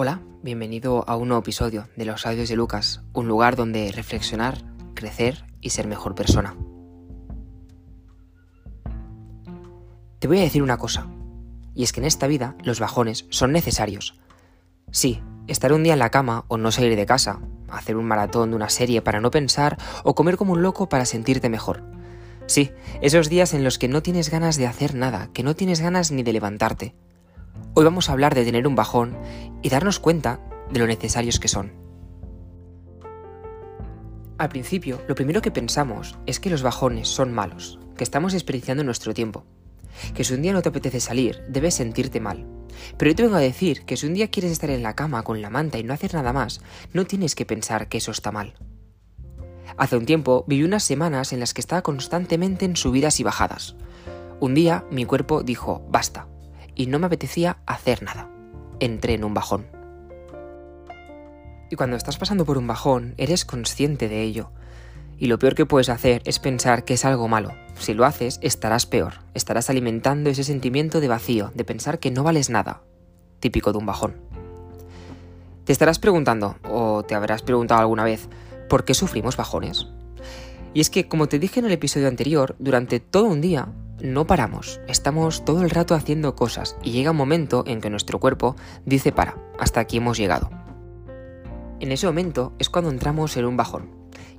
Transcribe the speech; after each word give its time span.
Hola, 0.00 0.20
bienvenido 0.44 1.02
a 1.08 1.16
un 1.16 1.26
nuevo 1.26 1.42
episodio 1.42 1.88
de 1.96 2.04
los 2.04 2.24
audios 2.24 2.48
de 2.48 2.54
Lucas, 2.54 3.02
un 3.14 3.26
lugar 3.26 3.56
donde 3.56 3.90
reflexionar, 3.90 4.62
crecer 4.94 5.44
y 5.60 5.70
ser 5.70 5.88
mejor 5.88 6.14
persona. 6.14 6.56
Te 10.20 10.28
voy 10.28 10.38
a 10.38 10.42
decir 10.42 10.62
una 10.62 10.76
cosa, 10.76 11.08
y 11.74 11.82
es 11.82 11.92
que 11.92 11.98
en 11.98 12.06
esta 12.06 12.28
vida 12.28 12.54
los 12.62 12.78
bajones 12.78 13.26
son 13.30 13.50
necesarios. 13.50 14.14
Sí, 14.92 15.20
estar 15.48 15.72
un 15.72 15.82
día 15.82 15.94
en 15.94 15.98
la 15.98 16.12
cama 16.12 16.44
o 16.46 16.58
no 16.58 16.70
salir 16.70 16.94
de 16.94 17.04
casa, 17.04 17.40
hacer 17.68 17.96
un 17.96 18.06
maratón 18.06 18.50
de 18.50 18.56
una 18.56 18.68
serie 18.68 19.02
para 19.02 19.20
no 19.20 19.32
pensar 19.32 19.78
o 20.04 20.14
comer 20.14 20.36
como 20.36 20.52
un 20.52 20.62
loco 20.62 20.88
para 20.88 21.06
sentirte 21.06 21.48
mejor. 21.48 21.82
Sí, 22.46 22.70
esos 23.02 23.28
días 23.28 23.52
en 23.52 23.64
los 23.64 23.80
que 23.80 23.88
no 23.88 24.00
tienes 24.00 24.30
ganas 24.30 24.58
de 24.58 24.68
hacer 24.68 24.94
nada, 24.94 25.30
que 25.32 25.42
no 25.42 25.56
tienes 25.56 25.80
ganas 25.80 26.12
ni 26.12 26.22
de 26.22 26.34
levantarte. 26.34 26.94
Hoy 27.74 27.84
vamos 27.84 28.08
a 28.08 28.12
hablar 28.12 28.34
de 28.34 28.44
tener 28.44 28.66
un 28.66 28.74
bajón 28.74 29.16
y 29.62 29.68
darnos 29.68 30.00
cuenta 30.00 30.40
de 30.70 30.80
lo 30.80 30.86
necesarios 30.86 31.38
que 31.38 31.48
son. 31.48 31.72
Al 34.38 34.48
principio, 34.48 35.02
lo 35.08 35.14
primero 35.14 35.42
que 35.42 35.50
pensamos 35.50 36.16
es 36.26 36.38
que 36.38 36.50
los 36.50 36.62
bajones 36.62 37.08
son 37.08 37.32
malos, 37.32 37.80
que 37.96 38.04
estamos 38.04 38.32
desperdiciando 38.32 38.84
nuestro 38.84 39.12
tiempo, 39.12 39.44
que 40.14 40.22
si 40.22 40.34
un 40.34 40.42
día 40.42 40.52
no 40.52 40.62
te 40.62 40.68
apetece 40.68 41.00
salir, 41.00 41.42
debes 41.48 41.74
sentirte 41.74 42.20
mal. 42.20 42.46
Pero 42.96 43.10
yo 43.10 43.16
te 43.16 43.22
vengo 43.24 43.36
a 43.36 43.40
decir 43.40 43.84
que 43.84 43.96
si 43.96 44.06
un 44.06 44.14
día 44.14 44.30
quieres 44.30 44.52
estar 44.52 44.70
en 44.70 44.84
la 44.84 44.94
cama 44.94 45.24
con 45.24 45.42
la 45.42 45.50
manta 45.50 45.78
y 45.78 45.82
no 45.82 45.92
hacer 45.92 46.14
nada 46.14 46.32
más, 46.32 46.60
no 46.92 47.04
tienes 47.04 47.34
que 47.34 47.46
pensar 47.46 47.88
que 47.88 47.98
eso 47.98 48.12
está 48.12 48.30
mal. 48.30 48.54
Hace 49.76 49.96
un 49.96 50.06
tiempo 50.06 50.44
viví 50.46 50.62
unas 50.62 50.84
semanas 50.84 51.32
en 51.32 51.40
las 51.40 51.52
que 51.52 51.60
estaba 51.60 51.82
constantemente 51.82 52.64
en 52.64 52.76
subidas 52.76 53.18
y 53.18 53.24
bajadas. 53.24 53.74
Un 54.38 54.54
día 54.54 54.84
mi 54.90 55.04
cuerpo 55.04 55.42
dijo, 55.42 55.84
basta, 55.90 56.27
y 56.78 56.86
no 56.86 56.98
me 56.98 57.06
apetecía 57.06 57.58
hacer 57.66 58.02
nada. 58.02 58.30
Entré 58.80 59.14
en 59.14 59.24
un 59.24 59.34
bajón. 59.34 59.66
Y 61.70 61.76
cuando 61.76 61.96
estás 61.96 62.16
pasando 62.16 62.46
por 62.46 62.56
un 62.56 62.66
bajón, 62.66 63.14
eres 63.18 63.44
consciente 63.44 64.08
de 64.08 64.22
ello. 64.22 64.52
Y 65.18 65.26
lo 65.26 65.38
peor 65.38 65.56
que 65.56 65.66
puedes 65.66 65.88
hacer 65.88 66.22
es 66.24 66.38
pensar 66.38 66.84
que 66.84 66.94
es 66.94 67.04
algo 67.04 67.28
malo. 67.28 67.52
Si 67.78 67.92
lo 67.92 68.06
haces, 68.06 68.38
estarás 68.40 68.86
peor. 68.86 69.14
Estarás 69.34 69.68
alimentando 69.68 70.30
ese 70.30 70.44
sentimiento 70.44 71.00
de 71.00 71.08
vacío, 71.08 71.50
de 71.54 71.64
pensar 71.64 71.98
que 71.98 72.12
no 72.12 72.22
vales 72.22 72.48
nada. 72.48 72.82
Típico 73.40 73.72
de 73.72 73.78
un 73.78 73.86
bajón. 73.86 74.14
Te 75.64 75.72
estarás 75.72 75.98
preguntando, 75.98 76.56
o 76.70 77.02
te 77.02 77.16
habrás 77.16 77.42
preguntado 77.42 77.80
alguna 77.80 78.04
vez, 78.04 78.28
¿por 78.68 78.84
qué 78.84 78.94
sufrimos 78.94 79.36
bajones? 79.36 79.88
Y 80.72 80.80
es 80.80 80.90
que, 80.90 81.08
como 81.08 81.26
te 81.26 81.40
dije 81.40 81.58
en 81.58 81.66
el 81.66 81.72
episodio 81.72 82.06
anterior, 82.06 82.54
durante 82.60 83.00
todo 83.00 83.24
un 83.24 83.40
día 83.40 83.68
no 84.00 84.26
paramos, 84.26 84.80
estamos 84.86 85.44
todo 85.44 85.62
el 85.62 85.70
rato 85.70 85.94
haciendo 85.94 86.34
cosas 86.34 86.76
y 86.82 86.92
llega 86.92 87.10
un 87.10 87.16
momento 87.16 87.64
en 87.66 87.80
que 87.80 87.90
nuestro 87.90 88.20
cuerpo 88.20 88.56
dice 88.84 89.12
para, 89.12 89.36
hasta 89.58 89.80
aquí 89.80 89.96
hemos 89.96 90.18
llegado. 90.18 90.50
En 91.80 91.92
ese 91.92 92.06
momento 92.06 92.52
es 92.58 92.70
cuando 92.70 92.90
entramos 92.90 93.36
en 93.36 93.44
un 93.44 93.56
bajón, 93.56 93.90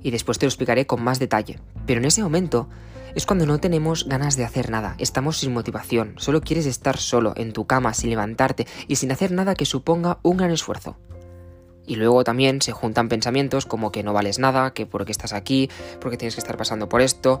y 0.02 0.10
después 0.10 0.38
te 0.38 0.46
lo 0.46 0.48
explicaré 0.48 0.86
con 0.86 1.02
más 1.02 1.18
detalle, 1.18 1.58
pero 1.86 2.00
en 2.00 2.06
ese 2.06 2.22
momento 2.22 2.68
es 3.14 3.26
cuando 3.26 3.46
no 3.46 3.58
tenemos 3.58 4.06
ganas 4.06 4.36
de 4.36 4.44
hacer 4.44 4.70
nada, 4.70 4.94
estamos 4.98 5.38
sin 5.38 5.52
motivación, 5.52 6.14
solo 6.16 6.40
quieres 6.40 6.66
estar 6.66 6.96
solo 6.96 7.32
en 7.36 7.52
tu 7.52 7.66
cama 7.66 7.92
sin 7.94 8.10
levantarte 8.10 8.66
y 8.88 8.96
sin 8.96 9.12
hacer 9.12 9.32
nada 9.32 9.54
que 9.54 9.64
suponga 9.64 10.18
un 10.22 10.36
gran 10.36 10.50
esfuerzo. 10.50 10.96
Y 11.86 11.96
luego 11.96 12.22
también 12.22 12.62
se 12.62 12.72
juntan 12.72 13.08
pensamientos 13.08 13.66
como 13.66 13.90
que 13.90 14.04
no 14.04 14.12
vales 14.12 14.38
nada, 14.38 14.72
que 14.72 14.86
por 14.86 15.04
qué 15.04 15.12
estás 15.12 15.32
aquí, 15.32 15.68
porque 16.00 16.16
tienes 16.16 16.36
que 16.36 16.40
estar 16.40 16.56
pasando 16.56 16.88
por 16.88 17.00
esto, 17.00 17.40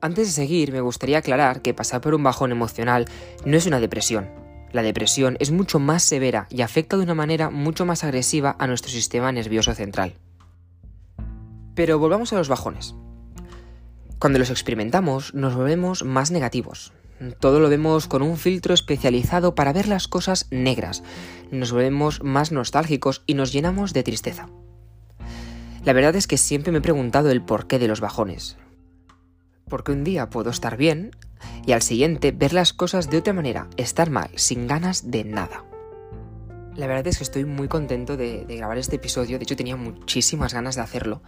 antes 0.00 0.28
de 0.28 0.32
seguir, 0.32 0.72
me 0.72 0.80
gustaría 0.80 1.18
aclarar 1.18 1.60
que 1.60 1.74
pasar 1.74 2.00
por 2.00 2.14
un 2.14 2.22
bajón 2.22 2.52
emocional 2.52 3.06
no 3.44 3.56
es 3.56 3.66
una 3.66 3.80
depresión. 3.80 4.30
La 4.70 4.82
depresión 4.82 5.36
es 5.40 5.50
mucho 5.50 5.78
más 5.78 6.02
severa 6.02 6.46
y 6.50 6.62
afecta 6.62 6.96
de 6.96 7.02
una 7.02 7.14
manera 7.14 7.50
mucho 7.50 7.84
más 7.84 8.04
agresiva 8.04 8.54
a 8.58 8.66
nuestro 8.66 8.90
sistema 8.90 9.32
nervioso 9.32 9.74
central. 9.74 10.14
Pero 11.74 11.98
volvamos 11.98 12.32
a 12.32 12.36
los 12.36 12.48
bajones. 12.48 12.94
Cuando 14.18 14.38
los 14.38 14.50
experimentamos, 14.50 15.34
nos 15.34 15.54
volvemos 15.54 16.04
más 16.04 16.30
negativos. 16.30 16.92
Todo 17.40 17.58
lo 17.58 17.68
vemos 17.68 18.06
con 18.06 18.22
un 18.22 18.36
filtro 18.36 18.74
especializado 18.74 19.54
para 19.54 19.72
ver 19.72 19.88
las 19.88 20.06
cosas 20.06 20.46
negras. 20.50 21.02
Nos 21.50 21.72
volvemos 21.72 22.22
más 22.22 22.52
nostálgicos 22.52 23.22
y 23.26 23.34
nos 23.34 23.52
llenamos 23.52 23.92
de 23.92 24.04
tristeza. 24.04 24.48
La 25.84 25.92
verdad 25.92 26.14
es 26.14 26.26
que 26.26 26.36
siempre 26.36 26.70
me 26.70 26.78
he 26.78 26.82
preguntado 26.82 27.30
el 27.30 27.42
porqué 27.42 27.78
de 27.78 27.88
los 27.88 28.00
bajones 28.00 28.56
porque 29.68 29.92
un 29.92 30.04
día 30.04 30.30
puedo 30.30 30.50
estar 30.50 30.76
bien 30.76 31.10
y 31.66 31.72
al 31.72 31.82
siguiente 31.82 32.32
ver 32.32 32.52
las 32.52 32.72
cosas 32.72 33.10
de 33.10 33.18
otra 33.18 33.32
manera, 33.32 33.68
estar 33.76 34.10
mal, 34.10 34.30
sin 34.36 34.66
ganas 34.66 35.10
de 35.10 35.24
nada. 35.24 35.64
La 36.76 36.86
verdad 36.86 37.06
es 37.08 37.18
que 37.18 37.24
estoy 37.24 37.44
muy 37.44 37.66
contento 37.66 38.16
de, 38.16 38.44
grabar 38.48 38.78
este 38.78 38.96
episodio, 38.96 39.38
de 39.38 39.42
hecho 39.42 39.56
tenía 39.56 39.76
muchísimas 39.76 40.54
ganas 40.54 40.76
de 40.76 40.82
hacerlo, 40.82 41.22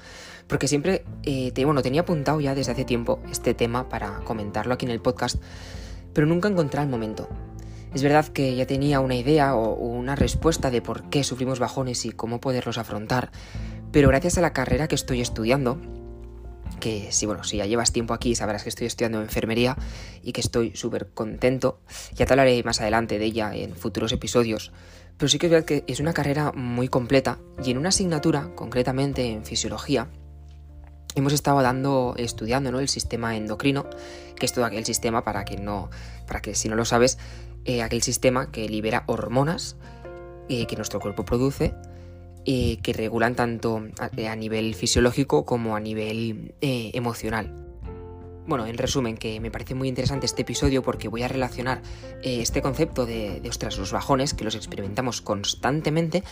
porque 0.47 0.69
siempre, 0.69 1.05
eh, 1.25 1.53
bueno, 1.65 1.83
tenía 1.83 2.03
apuntado 2.03 2.41
ya 2.41 2.55
desde 2.55 2.73
hace 2.73 2.84
tiempo 2.84 3.21
este 3.31 3.53
tema 3.53 3.89
para 3.89 4.21
comentarlo 4.21 4.75
aquí 4.75 4.87
en 4.87 4.93
el 4.93 5.00
podcast, 5.00 5.43
pero 6.12 6.27
nunca 6.27 6.49
encontré 6.49 6.81
el 6.81 6.89
momento. 6.89 7.29
Es 7.93 8.05
verdad 8.05 8.29
que 8.29 8.55
ya 8.55 8.67
tenía 8.67 9.00
una 9.00 9.17
idea 9.17 9.56
o 9.56 9.75
una 9.75 10.15
respuesta 10.15 10.71
de 10.71 10.81
por 10.81 11.11
qué 11.11 11.25
sufrimos 11.25 11.59
bajones 11.59 12.05
y 12.05 12.12
cómo 12.12 12.41
poderlos 12.41 12.79
afrontar, 12.79 13.33
pero 13.91 14.09
gracias 14.09 14.39
a 14.39 14.41
la 14.41 14.53
carrera 14.53 14.87
que 14.87 14.95
estoy 14.95 15.21
estudiando, 15.21 15.81
que 16.81 17.13
si 17.13 17.27
bueno, 17.27 17.45
si 17.45 17.59
ya 17.59 17.67
llevas 17.67 17.93
tiempo 17.93 18.15
aquí 18.15 18.35
sabrás 18.35 18.63
que 18.63 18.69
estoy 18.71 18.87
estudiando 18.87 19.21
enfermería 19.21 19.77
y 20.23 20.33
que 20.33 20.41
estoy 20.41 20.75
súper 20.75 21.11
contento. 21.11 21.81
Ya 22.15 22.27
te 22.27 22.33
hablaré 22.33 22.63
más 22.65 22.81
adelante 22.81 23.19
de 23.19 23.25
ella 23.27 23.55
en 23.55 23.77
futuros 23.77 24.13
episodios. 24.13 24.73
Pero 25.17 25.29
sí 25.29 25.39
que 25.39 25.47
es 25.47 25.53
verdad 25.53 25.67
que 25.67 25.85
es 25.87 26.01
una 26.01 26.15
carrera 26.15 26.53
muy 26.53 26.89
completa 26.89 27.39
y 27.63 27.71
en 27.71 27.79
una 27.79 27.91
asignatura, 27.91 28.55
concretamente 28.55 29.31
en 29.31 29.45
fisiología, 29.45 30.09
hemos 31.15 31.33
estado 31.33 31.61
dando, 31.61 32.15
estudiando 32.17 32.73
¿no? 32.73 32.81
el 32.81 32.89
sistema 32.89 33.37
endocrino, 33.37 33.87
que 34.37 34.47
es 34.47 34.53
todo 34.53 34.65
aquel 34.65 34.85
sistema, 34.85 35.23
para 35.23 35.45
que 35.45 35.57
no, 35.57 35.91
para 36.27 36.41
que 36.41 36.55
si 36.55 36.69
no 36.69 36.77
lo 36.77 36.85
sabes, 36.85 37.19
eh, 37.67 37.83
aquel 37.83 38.03
sistema 38.03 38.51
que 38.51 38.69
libera 38.69 39.05
hormonas 39.07 39.77
eh, 40.49 40.67
que 40.67 40.77
nuestro 40.77 41.01
cuerpo 41.01 41.25
produce 41.25 41.75
eh, 42.47 42.78
que 42.83 42.93
regulan 42.93 43.34
tanto 43.34 43.83
a, 43.99 44.37
nivel 44.37 44.75
fisiológico 44.75 45.45
como 45.45 45.77
a 45.77 45.81
nivel 45.81 46.55
eh, 46.61 46.91
emocional. 46.95 47.55
Bueno, 48.47 48.67
en 48.67 48.78
resumen, 48.78 49.17
que 49.17 49.39
me 49.41 49.51
parece 49.51 49.75
muy 49.75 49.89
interesante 49.89 50.27
este 50.27 50.43
episodio 50.43 50.83
porque 50.83 51.09
voy 51.09 51.23
a 51.23 51.29
relacionar 51.29 51.83
eh, 52.23 52.41
este 52.41 52.62
concepto 52.62 53.06
de, 53.06 53.41
de, 53.41 53.49
ostras, 53.49 53.79
los 53.79 53.93
bajones, 53.93 54.34
que 54.34 54.45
los 54.45 54.55
experimentamos 54.55 55.21
constantemente, 55.21 56.25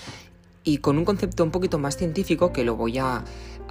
y 0.69 0.79
con 0.79 0.99
un 0.99 1.07
concepto 1.07 1.45
un 1.45 1.51
poquito 1.51 1.79
más 1.79 1.97
científico 1.97 2.53
que 2.53 2.63
lo 2.63 2.77
voy 2.77 2.99
a, 2.99 3.25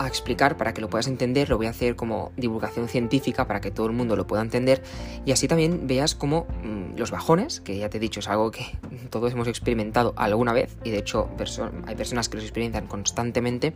explicar 0.05 0.57
para 0.57 0.75
que 0.75 0.81
lo 0.81 0.91
puedas 0.91 1.07
entender, 1.07 1.49
lo 1.49 1.57
voy 1.57 1.65
a 1.65 1.71
hacer 1.71 1.95
como 1.95 2.31
divulgación 2.37 2.87
científica 2.87 3.47
para 3.47 3.61
que 3.61 3.71
todo 3.71 3.87
el 3.87 3.93
mundo 3.93 4.15
lo 4.15 4.27
pueda 4.27 4.43
entender 4.43 4.83
y 5.25 5.31
así 5.31 5.47
también 5.47 5.87
veas 5.87 6.13
cómo 6.13 6.45
mm, 6.63 6.97
los 6.97 7.09
bajones, 7.09 7.61
que 7.61 7.79
ya 7.79 7.89
te 7.89 7.97
he 7.97 7.99
dicho 7.99 8.19
es 8.19 8.27
algo 8.27 8.51
que 8.51 8.77
todos 9.09 9.33
hemos 9.33 9.47
experimentado 9.47 10.13
alguna 10.15 10.53
vez 10.53 10.77
y 10.83 10.91
de 10.91 10.99
hecho 10.99 11.29
hay 11.87 11.95
personas 11.95 12.29
que 12.29 12.37
los 12.37 12.43
experimentan 12.43 12.85
constantemente, 12.85 13.73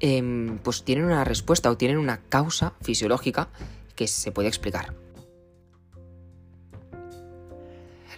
em, 0.00 0.58
pues 0.58 0.82
tienen 0.82 1.04
una 1.04 1.22
respuesta 1.22 1.70
o 1.70 1.76
tienen 1.76 1.98
una 1.98 2.18
causa 2.28 2.74
fisiológica 2.80 3.48
que 3.94 4.08
se 4.08 4.32
puede 4.32 4.48
explicar. 4.48 4.92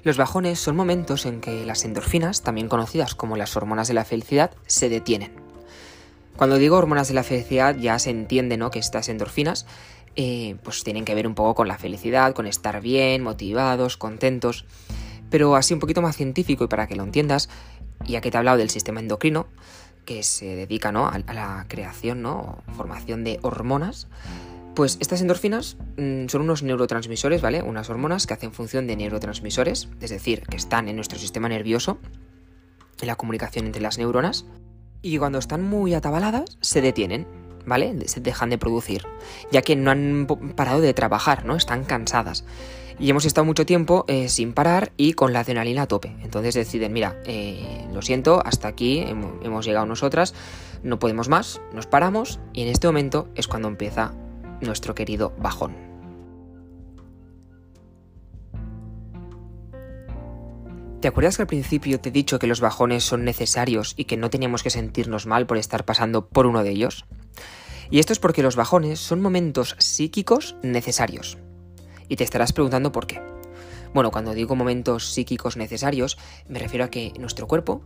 Los 0.02 0.16
bajones 0.16 0.58
son 0.58 0.76
momentos 0.76 1.26
en 1.26 1.40
que 1.40 1.66
las 1.66 1.84
endorfinas, 1.84 2.42
también 2.42 2.68
conocidas 2.68 3.14
como 3.14 3.36
las 3.36 3.56
hormonas 3.56 3.88
de 3.88 3.94
la 3.94 4.04
felicidad, 4.04 4.50
se 4.66 4.88
detienen. 4.88 5.32
Cuando 6.36 6.56
digo 6.56 6.78
hormonas 6.78 7.08
de 7.08 7.14
la 7.14 7.22
felicidad 7.22 7.76
ya 7.76 7.98
se 7.98 8.08
entiende 8.08 8.56
¿no? 8.56 8.70
que 8.70 8.78
estas 8.78 9.10
endorfinas 9.10 9.66
eh, 10.16 10.56
pues 10.64 10.82
tienen 10.84 11.04
que 11.04 11.14
ver 11.14 11.26
un 11.26 11.34
poco 11.34 11.54
con 11.54 11.68
la 11.68 11.76
felicidad, 11.76 12.32
con 12.32 12.46
estar 12.46 12.80
bien, 12.80 13.22
motivados, 13.22 13.98
contentos. 13.98 14.64
Pero 15.28 15.54
así 15.54 15.74
un 15.74 15.80
poquito 15.80 16.00
más 16.00 16.16
científico 16.16 16.64
y 16.64 16.68
para 16.68 16.86
que 16.86 16.96
lo 16.96 17.04
entiendas, 17.04 17.50
ya 18.06 18.22
que 18.22 18.30
te 18.30 18.36
he 18.36 18.38
hablado 18.38 18.56
del 18.56 18.70
sistema 18.70 19.00
endocrino, 19.00 19.48
que 20.06 20.22
se 20.22 20.56
dedica 20.56 20.92
¿no? 20.92 21.08
a, 21.08 21.18
la 21.18 21.66
creación 21.68 22.22
¿no? 22.22 22.62
o 22.66 22.72
formación 22.72 23.22
de 23.22 23.38
hormonas, 23.42 24.08
pues 24.74 24.96
estas 25.00 25.20
endorfinas 25.20 25.76
mm, 25.96 26.26
son 26.28 26.42
unos 26.42 26.62
neurotransmisores, 26.62 27.42
¿vale? 27.42 27.62
Unas 27.62 27.90
hormonas 27.90 28.26
que 28.26 28.34
hacen 28.34 28.52
función 28.52 28.86
de 28.86 28.96
neurotransmisores, 28.96 29.88
es 30.00 30.10
decir, 30.10 30.42
que 30.42 30.56
están 30.56 30.88
en 30.88 30.96
nuestro 30.96 31.18
sistema 31.18 31.48
nervioso, 31.48 31.98
en 33.00 33.06
la 33.06 33.16
comunicación 33.16 33.66
entre 33.66 33.82
las 33.82 33.98
neuronas, 33.98 34.46
y 35.02 35.18
cuando 35.18 35.38
están 35.38 35.62
muy 35.62 35.94
atabaladas 35.94 36.58
se 36.60 36.80
detienen, 36.80 37.26
¿vale? 37.66 37.96
Se 38.08 38.20
dejan 38.20 38.50
de 38.50 38.58
producir, 38.58 39.06
ya 39.50 39.62
que 39.62 39.76
no 39.76 39.90
han 39.90 40.26
parado 40.56 40.80
de 40.80 40.94
trabajar, 40.94 41.44
¿no? 41.44 41.56
Están 41.56 41.84
cansadas. 41.84 42.44
Y 42.98 43.08
hemos 43.08 43.24
estado 43.24 43.46
mucho 43.46 43.64
tiempo 43.64 44.04
eh, 44.08 44.28
sin 44.28 44.52
parar 44.52 44.92
y 44.98 45.14
con 45.14 45.32
la 45.32 45.40
adrenalina 45.40 45.82
a 45.82 45.86
tope. 45.86 46.14
Entonces 46.22 46.54
deciden, 46.54 46.92
mira, 46.92 47.16
eh, 47.24 47.86
lo 47.94 48.02
siento, 48.02 48.42
hasta 48.44 48.68
aquí 48.68 49.00
hemos 49.00 49.64
llegado 49.64 49.86
nosotras, 49.86 50.34
no 50.82 50.98
podemos 50.98 51.30
más, 51.30 51.62
nos 51.72 51.86
paramos 51.86 52.40
y 52.52 52.62
en 52.62 52.68
este 52.68 52.86
momento 52.86 53.28
es 53.34 53.48
cuando 53.48 53.68
empieza 53.68 54.12
nuestro 54.60 54.94
querido 54.94 55.32
bajón. 55.38 55.90
¿Te 61.00 61.08
acuerdas 61.08 61.36
que 61.36 61.42
al 61.42 61.48
principio 61.48 61.98
te 61.98 62.10
he 62.10 62.12
dicho 62.12 62.38
que 62.38 62.46
los 62.46 62.60
bajones 62.60 63.04
son 63.04 63.24
necesarios 63.24 63.94
y 63.96 64.04
que 64.04 64.18
no 64.18 64.28
teníamos 64.28 64.62
que 64.62 64.68
sentirnos 64.68 65.24
mal 65.26 65.46
por 65.46 65.56
estar 65.56 65.86
pasando 65.86 66.28
por 66.28 66.46
uno 66.46 66.62
de 66.62 66.70
ellos? 66.70 67.06
Y 67.90 67.98
esto 67.98 68.12
es 68.12 68.18
porque 68.18 68.42
los 68.42 68.54
bajones 68.54 69.00
son 69.00 69.22
momentos 69.22 69.76
psíquicos 69.78 70.56
necesarios. 70.62 71.38
Y 72.08 72.16
te 72.16 72.24
estarás 72.24 72.52
preguntando 72.52 72.92
por 72.92 73.06
qué. 73.06 73.22
Bueno, 73.94 74.10
cuando 74.12 74.34
digo 74.34 74.54
momentos 74.54 75.12
psíquicos 75.12 75.56
necesarios, 75.56 76.16
me 76.48 76.60
refiero 76.60 76.84
a 76.84 76.90
que 76.90 77.12
nuestro 77.18 77.48
cuerpo, 77.48 77.82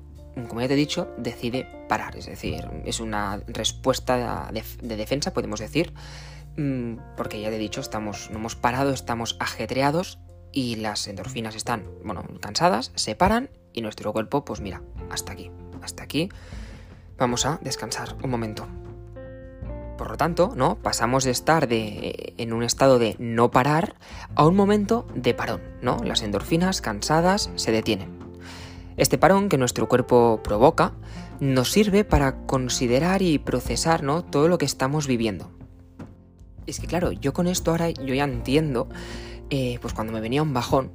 como 0.49 0.61
ya 0.61 0.69
te 0.69 0.75
he 0.75 0.77
dicho, 0.77 1.09
decide 1.17 1.67
parar. 1.89 2.17
Es 2.17 2.27
decir, 2.27 2.69
es 2.85 3.01
una 3.01 3.41
respuesta 3.47 4.51
de, 4.53 4.97
defensa, 4.97 5.33
podemos 5.33 5.61
decir, 5.61 5.95
porque 7.17 7.41
ya 7.41 7.51
te 7.51 7.57
he 7.57 7.59
dicho, 7.59 7.81
estamos, 7.81 8.31
no 8.31 8.39
hemos 8.39 8.57
parado, 8.57 8.93
estamos 8.93 9.37
ajetreados 9.41 10.19
y 10.53 10.77
las 10.77 11.07
endorfinas 11.09 11.57
están, 11.57 11.85
bueno, 12.05 12.25
cansadas, 12.41 12.93
se 12.95 13.17
paran 13.17 13.51
y 13.73 13.83
nuestro 13.83 14.13
cuerpo, 14.13 14.45
pues 14.45 14.61
mira, 14.61 14.83
hasta 15.11 15.33
aquí, 15.33 15.51
hasta 15.83 16.05
aquí, 16.05 16.29
vamos 17.19 17.45
a 17.45 17.59
descansar 17.63 18.17
un 18.23 18.31
momento. 18.31 18.67
Por 19.99 20.11
lo 20.11 20.17
tanto, 20.17 20.53
¿no? 20.57 20.77
Pasamos 20.77 21.25
de 21.25 21.31
estar 21.31 21.69
en 21.71 22.53
un 22.53 22.63
estado 22.63 22.99
de 22.99 23.15
no 23.19 23.51
parar 23.51 23.95
a 24.35 24.45
un 24.45 24.57
momento 24.57 25.07
de 25.15 25.35
parón, 25.35 25.63
¿no? 25.83 25.99
Las 26.05 26.23
endorfinas 26.23 26.81
cansadas 26.81 27.51
se 27.55 27.73
detienen. 27.73 28.19
Este 28.97 29.19
parón 29.19 29.49
que 29.49 29.59
nuestro 29.59 29.89
cuerpo 29.89 30.41
provoca 30.43 30.93
nos 31.41 31.73
sirve 31.73 32.05
para 32.05 32.47
considerar 32.47 33.23
y 33.23 33.39
procesar, 33.39 34.03
¿no? 34.03 34.25
Todo 34.25 34.49
lo 34.49 34.59
que 34.59 34.67
estamos 34.67 35.07
viviendo. 35.07 35.51
Es 36.67 36.81
que 36.81 36.87
claro, 36.87 37.13
yo 37.13 37.33
con 37.33 37.47
esto 37.47 37.71
ahora 37.71 37.91
yo 37.91 38.15
ya 38.15 38.25
entiendo 38.25 38.89
eh, 39.51 39.79
pues 39.81 39.95
cuando 39.95 40.13
me 40.13 40.21
venía 40.21 40.43
un 40.43 40.55
bajón, 40.55 40.91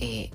eh, 0.00 0.30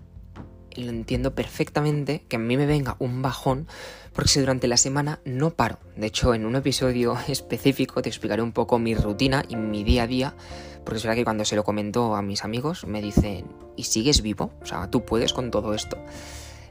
lo 0.75 0.89
entiendo 0.89 1.33
perfectamente 1.33 2.23
que 2.27 2.35
a 2.35 2.39
mí 2.39 2.55
me 2.55 2.65
venga 2.65 2.95
un 2.99 3.21
bajón 3.21 3.67
porque 4.13 4.29
si 4.29 4.39
durante 4.39 4.67
la 4.67 4.77
semana 4.77 5.19
no 5.25 5.51
paro. 5.51 5.79
De 5.95 6.07
hecho, 6.07 6.33
en 6.33 6.45
un 6.45 6.55
episodio 6.55 7.17
específico 7.27 8.01
te 8.01 8.09
explicaré 8.09 8.41
un 8.41 8.51
poco 8.51 8.79
mi 8.79 8.95
rutina 8.95 9.43
y 9.47 9.55
mi 9.55 9.83
día 9.83 10.03
a 10.03 10.07
día, 10.07 10.35
porque 10.83 10.97
es 10.97 11.03
verdad 11.03 11.15
que 11.15 11.23
cuando 11.23 11.45
se 11.45 11.55
lo 11.55 11.63
comento 11.63 12.15
a 12.15 12.21
mis 12.21 12.43
amigos 12.43 12.85
me 12.85 13.01
dicen, 13.01 13.45
¿y 13.75 13.83
sigues 13.83 14.21
vivo? 14.21 14.51
O 14.61 14.65
sea, 14.65 14.89
tú 14.89 15.03
puedes 15.05 15.33
con 15.33 15.51
todo 15.51 15.73
esto. 15.73 15.97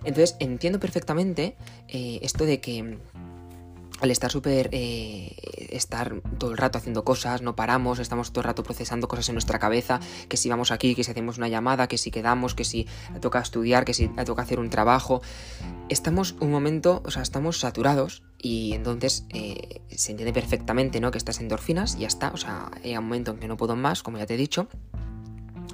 Entonces 0.05 0.37
entiendo 0.38 0.79
perfectamente 0.79 1.56
eh, 1.88 2.20
esto 2.23 2.47
de 2.47 2.61
que 2.61 2.99
al 4.00 4.10
estar 4.10 4.31
súper, 4.31 4.69
eh, 4.72 5.34
estar 5.70 6.20
todo 6.38 6.50
el 6.50 6.58
rato 6.58 6.78
haciendo 6.78 7.04
cosas, 7.04 7.43
no 7.43 7.56
paramos, 7.56 7.98
estamos 7.98 8.31
todo 8.31 8.40
el 8.40 8.46
rato 8.46 8.62
procesando 8.62 9.08
cosas 9.08 9.28
en 9.28 9.34
nuestra 9.34 9.58
cabeza, 9.58 10.00
que 10.28 10.37
si 10.37 10.48
vamos 10.48 10.70
aquí, 10.70 10.94
que 10.94 11.04
si 11.04 11.10
hacemos 11.10 11.38
una 11.38 11.48
llamada, 11.48 11.88
que 11.88 11.98
si 11.98 12.10
quedamos, 12.10 12.54
que 12.54 12.64
si 12.64 12.87
toca 13.20 13.40
estudiar, 13.40 13.84
que 13.84 13.94
si 13.94 14.08
toca 14.08 14.43
hacer 14.43 14.60
un 14.60 14.70
trabajo, 14.70 15.22
estamos 15.88 16.37
un 16.40 16.50
momento, 16.50 17.02
o 17.04 17.10
sea, 17.10 17.22
estamos 17.22 17.60
saturados 17.60 18.22
y 18.38 18.75
entonces 18.75 19.25
eh, 19.31 19.82
se 19.90 20.12
entiende 20.12 20.32
perfectamente, 20.32 21.00
¿no? 21.00 21.10
Que 21.10 21.19
estas 21.19 21.40
endorfinas 21.40 21.99
ya 21.99 22.06
está, 22.06 22.31
o 22.31 22.37
sea, 22.37 22.70
hay 22.82 22.96
un 22.96 23.04
momento 23.04 23.32
en 23.32 23.38
que 23.38 23.49
no 23.49 23.56
puedo 23.56 23.76
más, 23.76 24.02
como 24.02 24.19
ya 24.19 24.26
te 24.26 24.34
he 24.34 24.38
dicho, 24.38 24.69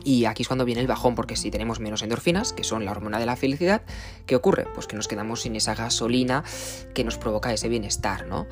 y 0.05 0.25
aquí 0.25 0.43
es 0.43 0.49
cuando 0.49 0.65
viene 0.65 0.81
el 0.81 0.87
bajón, 0.87 1.15
porque 1.15 1.37
si 1.37 1.51
tenemos 1.51 1.81
menos 1.81 2.03
endorfinas, 2.03 2.53
que 2.53 2.65
son 2.65 2.85
la 2.85 2.91
hormona 2.91 3.19
de 3.19 3.27
la 3.27 3.37
felicidad, 3.37 3.83
¿qué 4.27 4.37
ocurre? 4.37 4.67
Pues 4.75 4.87
que 4.87 4.97
nos 4.97 5.09
quedamos 5.09 5.43
sin 5.43 5.57
esa 5.57 5.75
gasolina 5.75 6.45
que 6.95 7.05
nos 7.05 7.19
provoca 7.19 7.53
ese 7.53 7.69
bienestar, 7.69 8.27
¿no? 8.27 8.47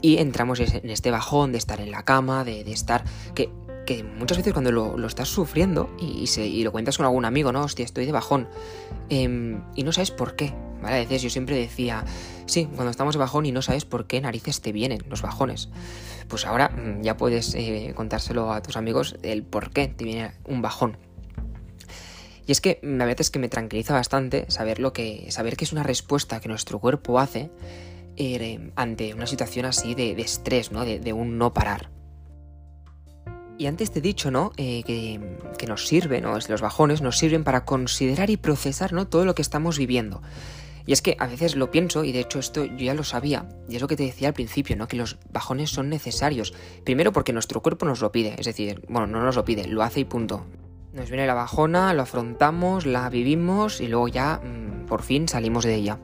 Y 0.00 0.18
entramos 0.18 0.60
en 0.60 0.90
este 0.90 1.10
bajón 1.10 1.52
de 1.52 1.58
estar 1.58 1.80
en 1.80 1.90
la 1.90 2.04
cama, 2.04 2.44
de, 2.44 2.60
estar... 2.72 3.04
que 3.34 3.50
que 3.84 4.04
muchas 4.04 4.38
veces 4.38 4.52
cuando 4.52 4.70
lo, 4.70 5.06
estás 5.08 5.28
sufriendo 5.28 5.90
y, 5.98 6.28
se, 6.28 6.48
lo 6.62 6.70
cuentas 6.70 6.96
con 6.96 7.04
algún 7.04 7.24
amigo, 7.24 7.50
¿no? 7.50 7.62
Hostia, 7.62 7.84
estoy 7.84 8.06
de 8.06 8.12
bajón. 8.12 8.48
Em, 9.08 9.60
y 9.74 9.82
no 9.82 9.90
sabes 9.90 10.12
por 10.12 10.36
qué, 10.36 10.54
A 10.84 10.90
veces 10.90 11.22
yo 11.22 11.30
siempre 11.30 11.56
decía, 11.56 12.04
sí, 12.46 12.68
cuando 12.74 12.90
estamos 12.90 13.16
bajón 13.16 13.46
y 13.46 13.52
no 13.52 13.62
sabes 13.62 13.84
por 13.84 14.06
qué 14.06 14.20
narices 14.20 14.60
te 14.60 14.72
vienen 14.72 15.02
los 15.08 15.22
bajones 15.22 15.68
pues 16.32 16.46
ahora 16.46 16.70
mm, 16.70 17.02
ya 17.02 17.18
puedes 17.18 17.54
eh, 17.54 17.92
contárselo 17.94 18.54
a 18.54 18.62
tus 18.62 18.78
amigos 18.78 19.16
el 19.22 19.42
por 19.42 19.70
qué 19.70 19.88
te 19.88 20.02
viene 20.04 20.32
un 20.46 20.62
bajón. 20.62 20.96
Y 22.46 22.52
es 22.52 22.62
que 22.62 22.80
mm, 22.82 22.96
la 22.96 23.04
verdad 23.04 23.20
es 23.20 23.30
que 23.30 23.38
me 23.38 23.50
tranquiliza 23.50 23.92
bastante 23.92 24.50
saber 24.50 24.78
lo 24.78 24.94
que. 24.94 25.30
saber 25.30 25.58
que 25.58 25.64
es 25.64 25.72
una 25.72 25.82
respuesta 25.82 26.40
que 26.40 26.48
nuestro 26.48 26.78
cuerpo 26.78 27.20
hace 27.20 27.50
eh, 28.16 28.70
ante 28.76 29.12
una 29.12 29.26
situación 29.26 29.66
así 29.66 29.94
de, 29.94 30.12
estrés, 30.12 30.72
¿no? 30.72 30.86
De, 30.86 31.12
un 31.12 31.36
no 31.36 31.52
parar. 31.52 31.90
Y 33.58 33.66
antes 33.66 33.92
te 33.92 33.98
he 33.98 34.02
dicho, 34.02 34.30
¿no? 34.30 34.52
Eh, 34.56 34.82
que, 34.84 35.66
nos 35.66 35.86
sirve, 35.86 36.22
¿no? 36.22 36.38
Los 36.48 36.60
bajones 36.62 37.02
nos 37.02 37.18
sirven 37.18 37.44
para 37.44 37.66
considerar 37.66 38.30
y 38.30 38.38
procesar, 38.38 38.94
¿no? 38.94 39.06
Todo 39.06 39.26
lo 39.26 39.34
que 39.34 39.42
estamos 39.42 39.78
viviendo. 39.78 40.22
Y 40.86 40.92
es 40.92 41.02
que 41.02 41.16
a 41.18 41.26
veces 41.26 41.56
lo 41.56 41.70
pienso, 41.70 42.04
y 42.04 42.12
de 42.12 42.20
hecho 42.20 42.38
esto 42.38 42.64
yo 42.64 42.76
ya 42.76 42.94
lo 42.94 43.04
sabía, 43.04 43.48
y 43.68 43.76
es 43.76 43.82
lo 43.82 43.88
que 43.88 43.96
te 43.96 44.04
decía 44.04 44.28
al 44.28 44.34
principio, 44.34 44.76
¿no? 44.76 44.88
Que 44.88 44.96
los 44.96 45.18
bajones 45.30 45.70
son 45.70 45.88
necesarios. 45.88 46.54
Primero 46.84 47.12
porque 47.12 47.32
nuestro 47.32 47.62
cuerpo 47.62 47.86
nos 47.86 48.00
lo 48.00 48.12
pide, 48.12 48.34
es 48.38 48.46
decir, 48.46 48.84
bueno, 48.88 49.06
no 49.06 49.22
nos 49.22 49.36
lo 49.36 49.44
pide, 49.44 49.66
lo 49.66 49.82
hace 49.82 50.00
y 50.00 50.04
punto. 50.04 50.46
Nos 50.92 51.08
viene 51.08 51.26
la 51.26 51.34
bajona, 51.34 51.94
lo 51.94 52.02
afrontamos, 52.02 52.84
la 52.84 53.08
vivimos 53.08 53.80
y 53.80 53.88
luego 53.88 54.08
ya 54.08 54.40
mm, 54.42 54.86
por 54.86 55.02
fin 55.02 55.26
salimos 55.26 55.64
de 55.64 55.74
ella. 55.74 55.98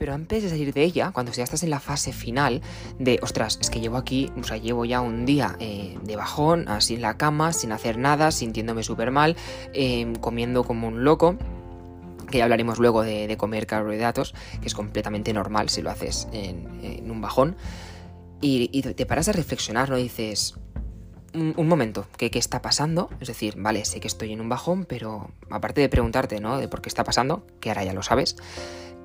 Pero 0.00 0.14
antes 0.14 0.42
de 0.42 0.48
salir 0.48 0.72
de 0.72 0.82
ella, 0.82 1.10
cuando 1.12 1.30
ya 1.30 1.44
estás 1.44 1.62
en 1.62 1.68
la 1.68 1.78
fase 1.78 2.14
final 2.14 2.62
de, 2.98 3.20
ostras, 3.22 3.58
es 3.60 3.68
que 3.68 3.80
llevo 3.80 3.98
aquí, 3.98 4.32
o 4.38 4.44
sea, 4.44 4.56
llevo 4.56 4.86
ya 4.86 5.02
un 5.02 5.26
día 5.26 5.56
eh, 5.60 5.98
de 6.02 6.16
bajón, 6.16 6.68
así 6.68 6.94
en 6.94 7.02
la 7.02 7.18
cama, 7.18 7.52
sin 7.52 7.70
hacer 7.70 7.98
nada, 7.98 8.30
sintiéndome 8.30 8.82
súper 8.82 9.10
mal, 9.10 9.36
eh, 9.74 10.10
comiendo 10.22 10.64
como 10.64 10.88
un 10.88 11.04
loco, 11.04 11.36
que 12.30 12.38
ya 12.38 12.44
hablaremos 12.44 12.78
luego 12.78 13.02
de, 13.02 13.36
comer 13.36 13.66
carbohidratos, 13.66 14.34
que 14.60 14.68
es 14.68 14.74
completamente 14.74 15.32
normal 15.32 15.68
si 15.68 15.82
lo 15.82 15.90
haces 15.90 16.28
en, 16.32 17.10
un 17.10 17.20
bajón, 17.20 17.56
y, 18.40 18.82
te 18.82 19.06
paras 19.06 19.28
a 19.28 19.32
reflexionar, 19.32 19.90
¿no? 19.90 19.96
dices, 19.96 20.54
un, 21.34 21.68
momento, 21.68 22.06
¿qué, 22.16 22.30
¿qué, 22.30 22.38
está 22.38 22.62
pasando? 22.62 23.10
Es 23.20 23.28
decir, 23.28 23.54
vale, 23.56 23.84
sé 23.84 24.00
que 24.00 24.08
estoy 24.08 24.32
en 24.32 24.40
un 24.40 24.48
bajón, 24.48 24.84
pero 24.84 25.30
aparte 25.50 25.80
de 25.80 25.88
preguntarte, 25.88 26.40
¿no? 26.40 26.58
De 26.58 26.68
por 26.68 26.80
qué 26.82 26.88
está 26.88 27.04
pasando, 27.04 27.46
que 27.60 27.70
ahora 27.70 27.84
ya 27.84 27.92
lo 27.92 28.02
sabes, 28.02 28.36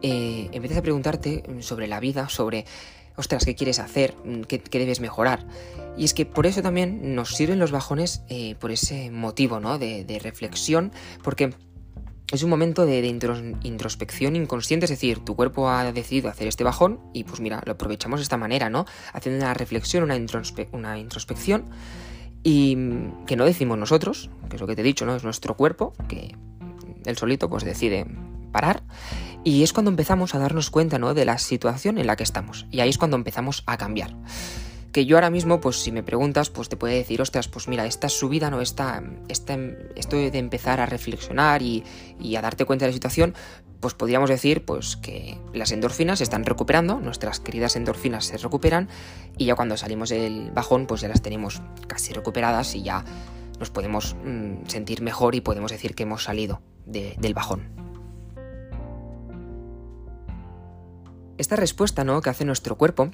eh, 0.01 0.49
empiezas 0.51 0.77
a 0.77 0.81
preguntarte 0.81 1.43
sobre 1.61 1.87
la 1.87 1.99
vida, 1.99 2.29
sobre, 2.29 2.65
ostras, 3.15 3.45
¿qué 3.45 3.55
quieres 3.55 3.79
hacer? 3.79 4.13
¿Qué, 4.47 4.61
debes 4.71 4.99
mejorar? 4.99 5.45
Y 5.97 6.05
es 6.05 6.13
que 6.13 6.25
por 6.25 6.45
eso 6.45 6.61
también 6.61 7.15
nos 7.15 7.35
sirven 7.35 7.59
los 7.59 7.71
bajones, 7.71 8.23
eh, 8.29 8.55
por 8.55 8.71
ese 8.71 9.11
motivo, 9.11 9.59
¿no? 9.59 9.77
De, 9.77 10.03
de 10.03 10.19
reflexión, 10.19 10.91
porque 11.23 11.53
es 12.31 12.43
un 12.43 12.49
momento 12.49 12.85
de, 12.85 13.05
introspección 13.63 14.35
inconsciente, 14.35 14.85
es 14.85 14.89
decir, 14.89 15.19
tu 15.19 15.35
cuerpo 15.35 15.69
ha 15.69 15.91
decidido 15.91 16.29
hacer 16.29 16.47
este 16.47 16.63
bajón 16.63 16.99
y 17.13 17.23
pues 17.23 17.39
mira, 17.39 17.61
lo 17.65 17.73
aprovechamos 17.73 18.19
de 18.19 18.23
esta 18.23 18.37
manera, 18.37 18.69
¿no? 18.69 18.85
Haciendo 19.13 19.43
una 19.43 19.53
reflexión, 19.53 20.03
una, 20.03 20.17
una 20.71 20.97
introspección 20.97 21.65
y 22.43 22.77
que 23.27 23.35
no 23.35 23.45
decimos 23.45 23.77
nosotros, 23.77 24.29
que 24.49 24.55
es 24.55 24.61
lo 24.61 24.67
que 24.67 24.75
te 24.75 24.81
he 24.81 24.85
dicho, 24.85 25.05
¿no? 25.05 25.15
Es 25.15 25.23
nuestro 25.23 25.55
cuerpo 25.55 25.93
que 26.07 26.35
el 27.05 27.17
solito 27.17 27.49
pues 27.49 27.63
decide 27.63 28.07
parar 28.51 28.83
y 29.43 29.63
es 29.63 29.73
cuando 29.73 29.91
empezamos 29.91 30.33
a 30.33 30.39
darnos 30.39 30.71
cuenta, 30.71 30.97
¿no? 30.97 31.13
De 31.13 31.25
la 31.25 31.37
situación 31.37 31.97
en 31.99 32.07
la 32.07 32.15
que 32.15 32.23
estamos 32.23 32.65
y 32.71 32.79
ahí 32.79 32.89
es 32.89 32.97
cuando 32.97 33.17
empezamos 33.17 33.63
a 33.67 33.77
cambiar 33.77 34.15
que 34.95 35.05
yo 35.05 35.17
ahora 35.17 35.29
mismo, 35.29 35.59
pues 35.59 35.81
si 35.81 35.91
me 35.91 36.03
preguntas, 36.03 36.49
pues 36.49 36.69
te 36.69 36.77
puede 36.77 36.95
decir, 36.95 37.21
ostras, 37.21 37.49
pues 37.49 37.67
mira, 37.67 37.85
esta 37.85 38.07
subida, 38.07 38.49
¿no? 38.49 38.61
Esta, 38.61 39.03
esto 39.27 40.15
de 40.15 40.37
empezar 40.37 40.79
a 40.79 40.85
reflexionar 40.85 41.61
y, 41.61 41.83
a 42.37 42.41
darte 42.41 42.63
cuenta 42.63 42.85
de 42.85 42.91
la 42.91 42.93
situación, 42.93 43.35
pues 43.81 43.93
podríamos 43.93 44.29
decir 44.29 44.63
pues 44.63 44.95
que 44.95 45.37
las 45.53 45.73
endorfinas 45.73 46.19
se 46.19 46.23
están 46.23 46.45
recuperando, 46.45 47.01
nuestras 47.01 47.41
queridas 47.41 47.75
endorfinas 47.75 48.23
se 48.23 48.37
recuperan 48.37 48.87
y 49.37 49.47
ya 49.47 49.55
cuando 49.55 49.75
salimos 49.75 50.07
del 50.07 50.51
bajón 50.51 50.87
pues 50.87 51.01
ya 51.01 51.09
las 51.09 51.21
tenemos 51.21 51.61
casi 51.87 52.13
recuperadas 52.13 52.73
y 52.73 52.83
ya 52.83 53.03
nos 53.59 53.71
podemos 53.71 54.15
mm, 54.23 54.67
sentir 54.67 55.01
mejor 55.01 55.35
y 55.35 55.41
podemos 55.41 55.71
decir 55.73 55.93
que 55.93 56.03
hemos 56.03 56.23
salido 56.23 56.61
del 56.85 57.33
bajón. 57.33 57.67
Esta 61.37 61.57
respuesta 61.57 62.05
¿no? 62.05 62.21
que 62.21 62.29
hace 62.29 62.45
nuestro 62.45 62.77
cuerpo 62.77 63.11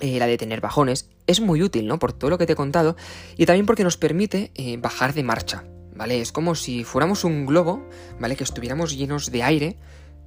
eh, 0.00 0.18
la 0.18 0.26
de 0.26 0.38
tener 0.38 0.60
bajones, 0.60 1.10
es 1.26 1.40
muy 1.40 1.62
útil, 1.62 1.86
¿no? 1.86 1.98
Por 1.98 2.12
todo 2.12 2.30
lo 2.30 2.38
que 2.38 2.46
te 2.46 2.54
he 2.54 2.56
contado 2.56 2.96
y 3.36 3.46
también 3.46 3.66
porque 3.66 3.84
nos 3.84 3.96
permite 3.96 4.50
eh, 4.54 4.76
bajar 4.78 5.14
de 5.14 5.22
marcha, 5.22 5.64
¿vale? 5.94 6.20
Es 6.20 6.32
como 6.32 6.54
si 6.54 6.84
fuéramos 6.84 7.24
un 7.24 7.46
globo, 7.46 7.86
¿vale? 8.18 8.36
Que 8.36 8.44
estuviéramos 8.44 8.96
llenos 8.96 9.30
de 9.30 9.42
aire 9.42 9.76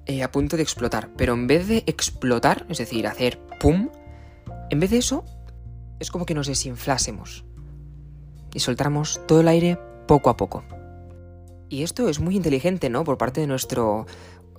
eh, 0.05 0.23
a 0.23 0.31
punto 0.31 0.57
de 0.57 0.63
explotar, 0.63 1.09
pero 1.17 1.33
en 1.33 1.47
vez 1.47 1.67
de 1.67 1.83
explotar, 1.87 2.65
es 2.69 2.77
decir, 2.77 3.07
hacer 3.07 3.39
pum, 3.59 3.89
en 4.69 4.79
vez 4.79 4.91
de 4.91 4.97
eso, 4.97 5.25
es 5.99 6.11
como 6.11 6.25
que 6.25 6.33
nos 6.33 6.47
desinflásemos 6.47 7.45
y 8.53 8.59
soltáramos 8.59 9.21
todo 9.27 9.41
el 9.41 9.47
aire 9.47 9.79
poco 10.07 10.29
a 10.29 10.37
poco. 10.37 10.63
Y 11.69 11.81
esto 11.81 12.07
es 12.07 12.19
muy 12.19 12.35
inteligente, 12.35 12.89
¿no? 12.89 13.03
Por 13.03 13.17
parte 13.17 13.41
de 13.41 13.47
nuestro 13.47 14.05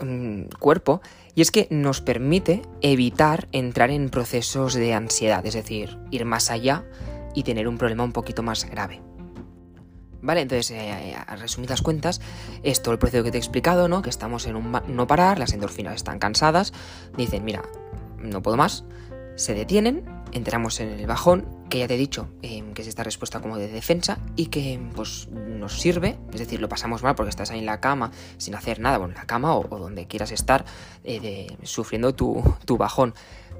Mm, 0.00 0.46
cuerpo 0.58 1.02
y 1.36 1.42
es 1.42 1.52
que 1.52 1.68
nos 1.70 2.00
permite 2.00 2.62
evitar 2.80 3.48
entrar 3.52 3.90
en 3.90 4.10
procesos 4.10 4.74
de 4.74 4.92
ansiedad, 4.92 5.44
es 5.46 5.54
decir, 5.54 5.98
ir 6.10 6.24
más 6.24 6.50
allá 6.50 6.84
y 7.34 7.44
tener 7.44 7.68
un 7.68 7.78
problema 7.78 8.02
un 8.02 8.12
poquito 8.12 8.42
más 8.42 8.68
grave. 8.68 9.00
¿Vale? 10.20 10.40
Entonces, 10.40 10.70
eh, 10.70 11.14
a 11.14 11.36
resumidas 11.36 11.82
cuentas, 11.82 12.20
es 12.62 12.82
todo 12.82 12.92
el 12.92 12.98
proceso 12.98 13.22
que 13.22 13.30
te 13.30 13.36
he 13.36 13.40
explicado, 13.40 13.88
¿no? 13.88 14.00
Que 14.00 14.08
estamos 14.08 14.46
en 14.46 14.56
un 14.56 14.72
no 14.88 15.06
parar, 15.06 15.38
las 15.38 15.52
endorfinas 15.52 15.96
están 15.96 16.18
cansadas, 16.18 16.72
dicen, 17.16 17.44
mira, 17.44 17.62
no 18.18 18.40
puedo 18.40 18.56
más, 18.56 18.84
se 19.36 19.54
detienen, 19.54 20.04
entramos 20.32 20.80
en 20.80 20.88
el 20.88 21.06
bajón, 21.06 21.46
que 21.75 21.81
ya 21.81 21.88
te 21.88 21.97
he 21.97 21.99
dicho, 21.99 22.28
em, 22.43 22.73
que 22.73 22.83
es 22.83 22.88
esta 22.88 23.02
respuesta 23.02 23.40
como 23.40 23.59
de 23.59 23.66
defensa 23.66 24.21
y 24.37 24.47
que 24.47 24.78
pues 24.95 25.26
nos 25.28 25.81
sirve, 25.81 26.16
es 26.33 26.38
decir, 26.38 26.61
lo 26.61 26.69
pasamos 26.69 27.02
mal 27.02 27.16
porque 27.16 27.31
estás 27.31 27.50
ahí 27.50 27.59
en 27.59 27.66
la 27.66 27.81
cama 27.81 28.12
sin 28.37 28.54
hacer 28.54 28.78
nada, 28.78 28.99
bueno, 28.99 29.14
en 29.14 29.19
la 29.19 29.26
cama 29.26 29.57
o, 29.57 29.66
donde 29.66 30.07
quieras 30.07 30.31
estar, 30.31 30.64
eh, 31.02 31.49
sufriendo 31.64 32.14
tu, 32.14 32.76
bajón. 32.78 33.12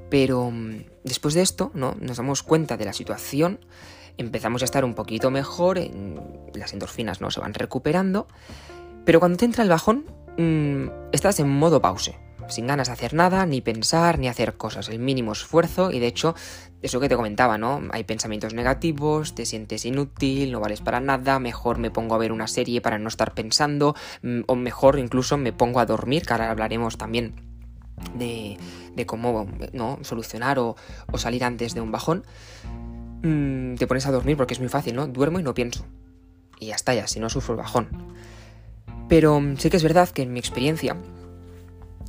Pero 0.09 0.49
mm, 0.49 0.85
después 1.03 1.33
de 1.33 1.41
esto, 1.41 1.71
¿no? 1.73 1.97
Nos 1.99 2.15
damos 2.15 2.41
cuenta 2.41 2.77
de 2.77 2.85
la 2.85 2.93
situación 2.93 3.59
empezamos 4.15 4.61
a 4.61 4.65
estar 4.65 4.85
un 4.85 4.93
poquito 4.93 5.29
mejor, 5.29 5.77
las 6.53 6.71
endorfinas 6.71 7.19
no 7.19 7.31
se 7.31 7.41
van 7.41 7.53
recuperando, 7.53 8.27
pero 9.03 9.19
cuando 9.19 9.37
te 9.37 9.43
entra 9.43 9.61
el 9.61 9.69
bajón, 9.69 10.05
mm, 10.37 11.11
estás 11.11 11.41
en 11.41 11.49
modo 11.49 11.81
pause, 11.81 12.13
sin 12.47 12.67
ganas 12.67 12.87
de 12.87 12.93
hacer 12.93 13.13
nada, 13.13 13.45
ni 13.45 13.61
pensar, 13.61 14.19
ni 14.19 14.27
hacer 14.27 14.57
cosas, 14.57 14.89
el 14.89 14.99
mínimo 14.99 15.31
esfuerzo, 15.31 15.91
y 15.91 15.99
de 15.99 16.07
hecho, 16.07 16.35
eso 16.81 16.99
que 16.99 17.09
te 17.09 17.15
comentaba, 17.15 17.57
¿no? 17.57 17.81
Hay 17.91 18.03
pensamientos 18.03 18.53
negativos, 18.53 19.35
te 19.35 19.45
sientes 19.45 19.85
inútil, 19.85 20.51
no 20.51 20.59
vales 20.59 20.81
para 20.81 20.99
nada, 20.99 21.39
mejor 21.39 21.77
me 21.77 21.91
pongo 21.91 22.15
a 22.15 22.17
ver 22.17 22.31
una 22.31 22.47
serie 22.47 22.81
para 22.81 22.99
no 22.99 23.07
estar 23.07 23.33
pensando, 23.33 23.95
mm, 24.21 24.41
o 24.47 24.55
mejor 24.55 24.99
incluso 24.99 25.37
me 25.37 25.53
pongo 25.53 25.79
a 25.79 25.85
dormir, 25.85 26.25
que 26.25 26.33
ahora 26.33 26.51
hablaremos 26.51 26.97
también 26.97 27.33
de, 28.13 28.57
cómo 29.05 29.47
¿no? 29.73 29.99
solucionar 30.01 30.59
o, 30.59 30.75
salir 31.15 31.43
antes 31.43 31.73
de 31.73 31.81
un 31.81 31.91
bajón. 31.91 32.23
Mm, 33.23 33.75
te 33.75 33.87
pones 33.87 34.05
a 34.05 34.11
dormir 34.11 34.37
porque 34.37 34.53
es 34.53 34.59
muy 34.59 34.69
fácil, 34.69 34.95
¿no? 34.95 35.07
Duermo 35.07 35.39
y 35.39 35.43
no 35.43 35.53
pienso. 35.53 35.85
Y 36.59 36.67
ya 36.67 36.75
está, 36.75 36.93
ya, 36.93 37.07
si 37.07 37.19
no 37.19 37.29
sufro 37.29 37.55
el 37.55 37.59
bajón. 37.59 37.87
Pero 39.09 39.39
mm, 39.39 39.57
sí 39.57 39.69
que 39.69 39.77
es 39.77 39.83
verdad 39.83 40.09
que 40.09 40.23
en 40.23 40.33
mi 40.33 40.39
experiencia, 40.39 40.95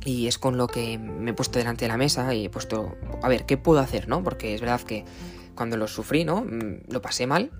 y 0.05 0.27
es 0.27 0.37
con 0.37 0.57
lo 0.57 0.67
que 0.67 0.97
me 0.97 1.31
he 1.31 1.33
puesto 1.33 1.59
delante 1.59 1.85
de 1.85 1.89
la 1.89 1.97
mesa 1.97 2.33
y 2.33 2.45
he 2.45 2.49
puesto, 2.49 2.95
a 3.21 3.27
ver, 3.27 3.45
¿qué 3.45 3.57
puedo 3.57 3.79
hacer, 3.79 4.07
no? 4.07 4.23
Porque 4.23 4.53
es 4.53 4.61
verdad 4.61 4.81
que 4.81 5.05
cuando 5.55 5.75
lo 5.75 5.87
sufrí, 5.87 6.23
¿no? 6.23 6.41
Mm, 6.41 6.83
lo 6.89 7.01
pasé 7.01 7.27
mal. 7.27 7.51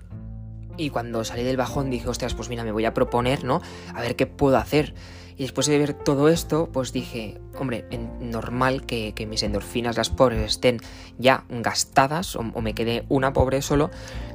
Y 0.76 0.90
cuando 0.90 1.24
salí 1.24 1.42
del 1.42 1.56
bajón 1.56 1.90
dije, 1.90 2.08
ostras, 2.08 2.34
pues 2.34 2.48
mira, 2.48 2.62
me 2.62 2.70
voy 2.70 2.84
a 2.84 2.94
proponer, 2.94 3.44
¿no? 3.44 3.60
A 3.92 4.00
ver 4.00 4.14
qué 4.14 4.26
puedo 4.26 4.56
hacer. 4.56 4.94
Y 5.38 5.42
después 5.42 5.68
de 5.68 5.78
ver 5.78 5.94
todo 5.94 6.28
esto, 6.28 6.68
pues 6.72 6.92
dije, 6.92 7.40
hombre, 7.56 7.84
normal 8.20 8.84
que, 8.86 9.14
mis 9.28 9.44
endorfinas, 9.44 9.96
las 9.96 10.10
pobres, 10.10 10.42
estén 10.42 10.80
ya 11.16 11.44
gastadas 11.48 12.34
o, 12.34 12.42
me 12.42 12.74
quede 12.74 13.04
una 13.08 13.32
pobre 13.32 13.62
solo, 13.62 13.90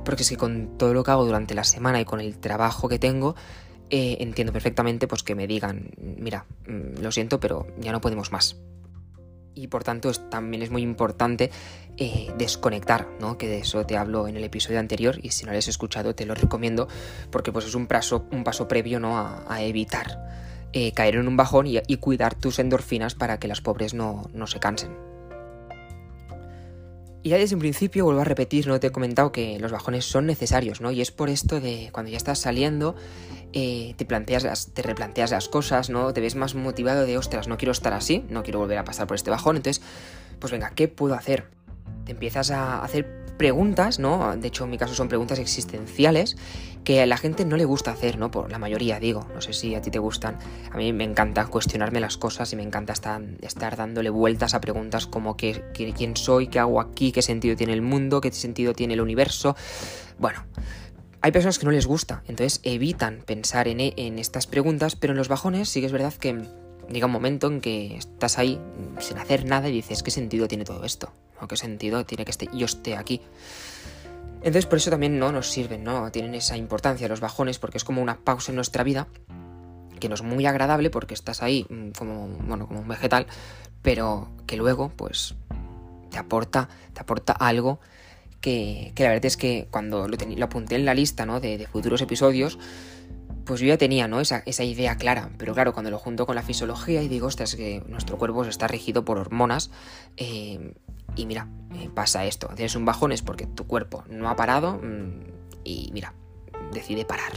porque 0.05 0.23
es 0.23 0.29
que 0.29 0.37
con 0.37 0.77
todo 0.77 0.93
lo 0.93 1.03
que 1.03 1.11
hago 1.11 1.25
durante 1.25 1.55
la 1.55 1.65
semana 1.65 1.99
y 1.99 2.05
con 2.05 2.21
el 2.21 2.37
trabajo 2.37 2.87
que 2.87 2.99
tengo, 2.99 3.35
eh, 3.95 4.17
entiendo 4.21 4.51
perfectamente 4.51 5.07
pues 5.07 5.21
que 5.21 5.35
me 5.35 5.45
digan, 5.45 5.91
mira, 5.99 6.45
mm, 6.67 7.01
lo 7.01 7.11
siento, 7.11 7.39
pero 7.39 7.67
ya 7.77 7.91
no 7.91 8.01
podemos 8.01 8.31
más. 8.31 8.57
Y 9.55 9.67
por 9.67 9.83
tanto 9.83 10.11
también 10.11 10.63
es 10.63 10.71
muy 10.71 10.81
importante 10.81 11.51
eh, 11.97 12.31
desconectar, 12.37 13.07
¿no? 13.19 13.37
Que 13.37 13.47
de 13.47 13.59
eso 13.59 13.85
te 13.85 13.95
hablo 13.95 14.27
en 14.27 14.35
el 14.35 14.43
episodio 14.43 14.79
anterior 14.79 15.19
y 15.21 15.29
si 15.29 15.45
no 15.45 15.51
lo 15.51 15.59
has 15.59 15.67
escuchado 15.67 16.15
te 16.15 16.25
lo 16.25 16.33
recomiendo 16.33 16.87
porque 17.29 17.51
pues 17.51 17.65
es 17.65 17.75
un 17.75 17.85
paso, 17.85 18.25
un 18.31 18.43
paso 18.43 18.67
previo 18.67 18.99
¿no? 18.99 19.15
a 19.17 19.61
evitar 19.61 20.17
eh, 20.75 20.91
caer 20.91 21.17
en 21.17 21.27
un 21.27 21.37
bajón 21.37 21.67
y, 21.67 21.97
cuidar 21.97 22.33
tus 22.33 22.57
endorfinas 22.57 23.13
para 23.13 23.37
que 23.37 23.47
las 23.47 23.61
pobres 23.61 23.93
no, 23.93 24.27
se 24.47 24.59
cansen. 24.59 24.97
Y 27.23 27.29
ya 27.29 27.37
desde 27.37 27.55
un 27.55 27.61
principio, 27.61 28.03
vuelvo 28.03 28.19
a 28.19 28.25
repetir, 28.25 28.67
no 28.67 28.77
te 28.81 28.87
he 28.87 28.91
comentado 28.91 29.31
que 29.31 29.57
los 29.57 29.71
bajones 29.71 30.03
son 30.03 30.25
necesarios, 30.25 30.81
¿no? 30.81 30.91
Y 30.91 30.99
es 30.99 31.11
por 31.11 31.29
esto 31.29 31.61
de 31.61 31.89
cuando 31.93 32.11
ya 32.11 32.17
estás 32.17 32.39
saliendo, 32.39 32.95
eh, 33.53 33.93
te 33.95 34.03
planteas 34.03 34.71
te 34.73 34.81
replanteas 34.81 35.31
las 35.31 35.47
cosas, 35.47 35.89
¿no? 35.89 36.11
Te 36.13 36.19
ves 36.19 36.35
más 36.35 36.53
motivado 36.53 37.05
de, 37.05 37.17
ostras, 37.17 37.47
no 37.47 37.57
quiero 37.57 37.71
estar 37.71 37.93
así, 37.93 38.25
no 38.29 38.43
quiero 38.43 38.59
volver 38.59 38.77
a 38.77 38.83
pasar 38.83 39.07
por 39.07 39.15
este 39.15 39.29
bajón, 39.29 39.55
entonces, 39.55 39.81
pues 40.39 40.51
venga, 40.51 40.71
¿qué 40.71 40.89
puedo 40.89 41.13
hacer? 41.13 41.45
Te 42.03 42.11
empiezas 42.11 42.51
a 42.51 42.83
hacer 42.83 43.23
preguntas, 43.37 43.99
¿no? 43.99 44.35
De 44.35 44.49
hecho, 44.49 44.65
en 44.65 44.71
mi 44.71 44.77
caso 44.77 44.93
son 44.93 45.07
preguntas 45.07 45.39
existenciales 45.39 46.35
que 46.83 47.01
a 47.01 47.05
la 47.05 47.17
gente 47.17 47.45
no 47.45 47.57
le 47.57 47.65
gusta 47.65 47.91
hacer, 47.91 48.17
¿no? 48.17 48.31
Por 48.31 48.51
la 48.51 48.59
mayoría, 48.59 48.99
digo. 48.99 49.27
No 49.33 49.41
sé 49.41 49.53
si 49.53 49.75
a 49.75 49.81
ti 49.81 49.91
te 49.91 49.99
gustan. 49.99 50.37
A 50.71 50.77
mí 50.77 50.91
me 50.93 51.03
encanta 51.03 51.45
cuestionarme 51.47 51.99
las 51.99 52.17
cosas 52.17 52.51
y 52.53 52.55
me 52.55 52.63
encanta 52.63 52.93
estar, 52.93 53.75
dándole 53.75 54.09
vueltas 54.09 54.53
a 54.53 54.61
preguntas 54.61 55.07
como 55.07 55.37
¿qué, 55.37 55.63
quién 55.73 56.17
soy, 56.17 56.47
qué 56.47 56.59
hago 56.59 56.81
aquí, 56.81 57.11
qué 57.11 57.21
sentido 57.21 57.55
tiene 57.55 57.73
el 57.73 57.81
mundo, 57.81 58.21
qué 58.21 58.31
sentido 58.31 58.73
tiene 58.73 58.95
el 58.95 59.01
universo. 59.01 59.55
Bueno, 60.19 60.43
hay 61.21 61.31
personas 61.31 61.57
que 61.57 61.65
no 61.65 61.71
les 61.71 61.87
gusta, 61.87 62.23
entonces 62.27 62.59
evitan 62.63 63.23
pensar 63.25 63.67
en, 63.67 63.79
en 63.79 64.19
estas 64.19 64.45
preguntas, 64.45 64.95
pero 64.95 65.13
en 65.13 65.17
los 65.17 65.29
bajones 65.29 65.69
sí 65.69 65.79
que 65.79 65.85
es 65.85 65.91
verdad 65.93 66.13
que 66.13 66.41
llega 66.91 67.05
un 67.05 67.11
momento 67.13 67.47
en 67.47 67.61
que 67.61 67.95
estás 67.95 68.37
ahí 68.37 68.59
sin 68.99 69.17
hacer 69.17 69.45
nada 69.45 69.69
y 69.69 69.71
dices, 69.71 70.03
¿qué 70.03 70.11
sentido 70.11 70.47
tiene 70.47 70.65
todo 70.65 70.83
esto? 70.83 71.13
¿O 71.39 71.47
qué 71.47 71.55
sentido 71.55 72.05
tiene 72.05 72.25
que 72.25 72.31
este, 72.31 72.49
yo 72.53 72.65
esté 72.65 72.95
aquí? 72.95 73.21
Entonces 74.43 74.65
por 74.65 74.77
eso 74.77 74.89
también 74.89 75.17
no 75.19 75.31
nos 75.31 75.49
sirven, 75.49 75.83
¿no? 75.83 76.11
Tienen 76.11 76.35
esa 76.35 76.57
importancia 76.57 77.07
los 77.07 77.21
bajones 77.21 77.59
porque 77.59 77.77
es 77.77 77.83
como 77.83 78.01
una 78.01 78.17
pausa 78.17 78.51
en 78.51 78.57
nuestra 78.57 78.83
vida 78.83 79.07
que 79.99 80.09
no 80.09 80.15
es 80.15 80.21
muy 80.21 80.45
agradable 80.45 80.89
porque 80.89 81.13
estás 81.13 81.41
ahí 81.41 81.65
mm, 81.69 81.91
como, 81.91 82.27
bueno, 82.27 82.67
como 82.67 82.81
un 82.81 82.87
vegetal, 82.89 83.25
pero 83.81 84.29
que 84.45 84.57
luego 84.57 84.91
pues 84.95 85.35
te 86.11 86.17
aporta, 86.17 86.67
te 86.93 86.99
aporta 86.99 87.31
algo 87.31 87.79
que, 88.41 88.91
la 88.97 89.07
verdad 89.07 89.25
es 89.25 89.37
que 89.37 89.69
cuando 89.71 90.09
lo, 90.09 90.17
lo 90.17 90.45
apunté 90.45 90.75
en 90.75 90.83
la 90.83 90.93
lista 90.93 91.25
¿no? 91.25 91.39
de, 91.39 91.65
futuros 91.71 92.01
episodios, 92.01 92.59
pues 93.45 93.61
yo 93.61 93.67
ya 93.67 93.77
tenía 93.77 94.09
¿no? 94.09 94.19
esa, 94.19 94.43
esa, 94.45 94.65
idea 94.65 94.97
clara, 94.97 95.29
pero 95.37 95.53
claro, 95.53 95.71
cuando 95.71 95.89
lo 95.89 95.97
junto 95.97 96.25
con 96.25 96.35
la 96.35 96.43
fisiología 96.43 97.01
y 97.01 97.07
digo, 97.07 97.27
ostras, 97.27 97.55
que 97.55 97.81
nuestro 97.87 98.17
cuerpo 98.17 98.43
está 98.43 98.67
regido 98.67 99.05
por 99.05 99.17
hormonas, 99.17 99.71
eh, 100.17 100.73
y 101.15 101.25
mira, 101.25 101.47
eh, 101.75 101.89
pasa 101.93 102.25
esto, 102.25 102.47
tienes 102.55 102.75
un 102.75 102.85
bajón 102.85 103.11
es 103.11 103.21
porque 103.21 103.45
tu 103.45 103.65
cuerpo 103.65 104.03
no 104.09 104.29
ha 104.29 104.35
parado 104.35 104.79
mm, 104.81 105.11
y 105.63 105.89
mira, 105.93 106.13
decide 106.73 107.05
parar. 107.05 107.31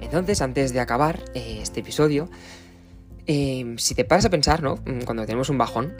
Entonces, 0.00 0.42
antes 0.42 0.72
de 0.72 0.80
acabar 0.80 1.24
eh, 1.34 1.60
este 1.62 1.80
episodio, 1.80 2.28
eh, 3.26 3.74
si 3.78 3.94
te 3.94 4.04
paras 4.04 4.24
a 4.26 4.30
pensar, 4.30 4.62
¿no? 4.62 4.76
Mm, 4.84 5.04
cuando 5.04 5.24
tenemos 5.24 5.48
un 5.48 5.58
bajón, 5.58 5.94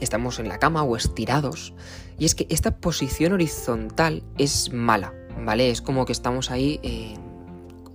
estamos 0.00 0.38
en 0.38 0.48
la 0.48 0.58
cama 0.58 0.82
o 0.84 0.96
estirados, 0.96 1.74
y 2.18 2.24
es 2.24 2.34
que 2.34 2.46
esta 2.50 2.78
posición 2.78 3.32
horizontal 3.32 4.22
es 4.38 4.72
mala, 4.72 5.12
¿vale? 5.44 5.70
Es 5.70 5.82
como 5.82 6.06
que 6.06 6.12
estamos 6.12 6.50
ahí 6.50 6.80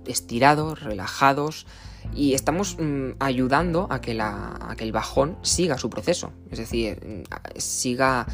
estirados, 0.06 0.82
relajados, 0.82 1.66
y 2.14 2.34
estamos 2.34 2.76
mm, 2.78 3.12
ayudando 3.18 3.88
a 3.90 4.00
que, 4.00 4.12
el 4.12 4.92
bajón 4.92 5.38
siga 5.42 5.78
su 5.78 5.90
proceso, 5.90 6.32
es 6.50 6.58
decir, 6.58 6.98
mm, 7.04 7.58
siga, 7.58 8.26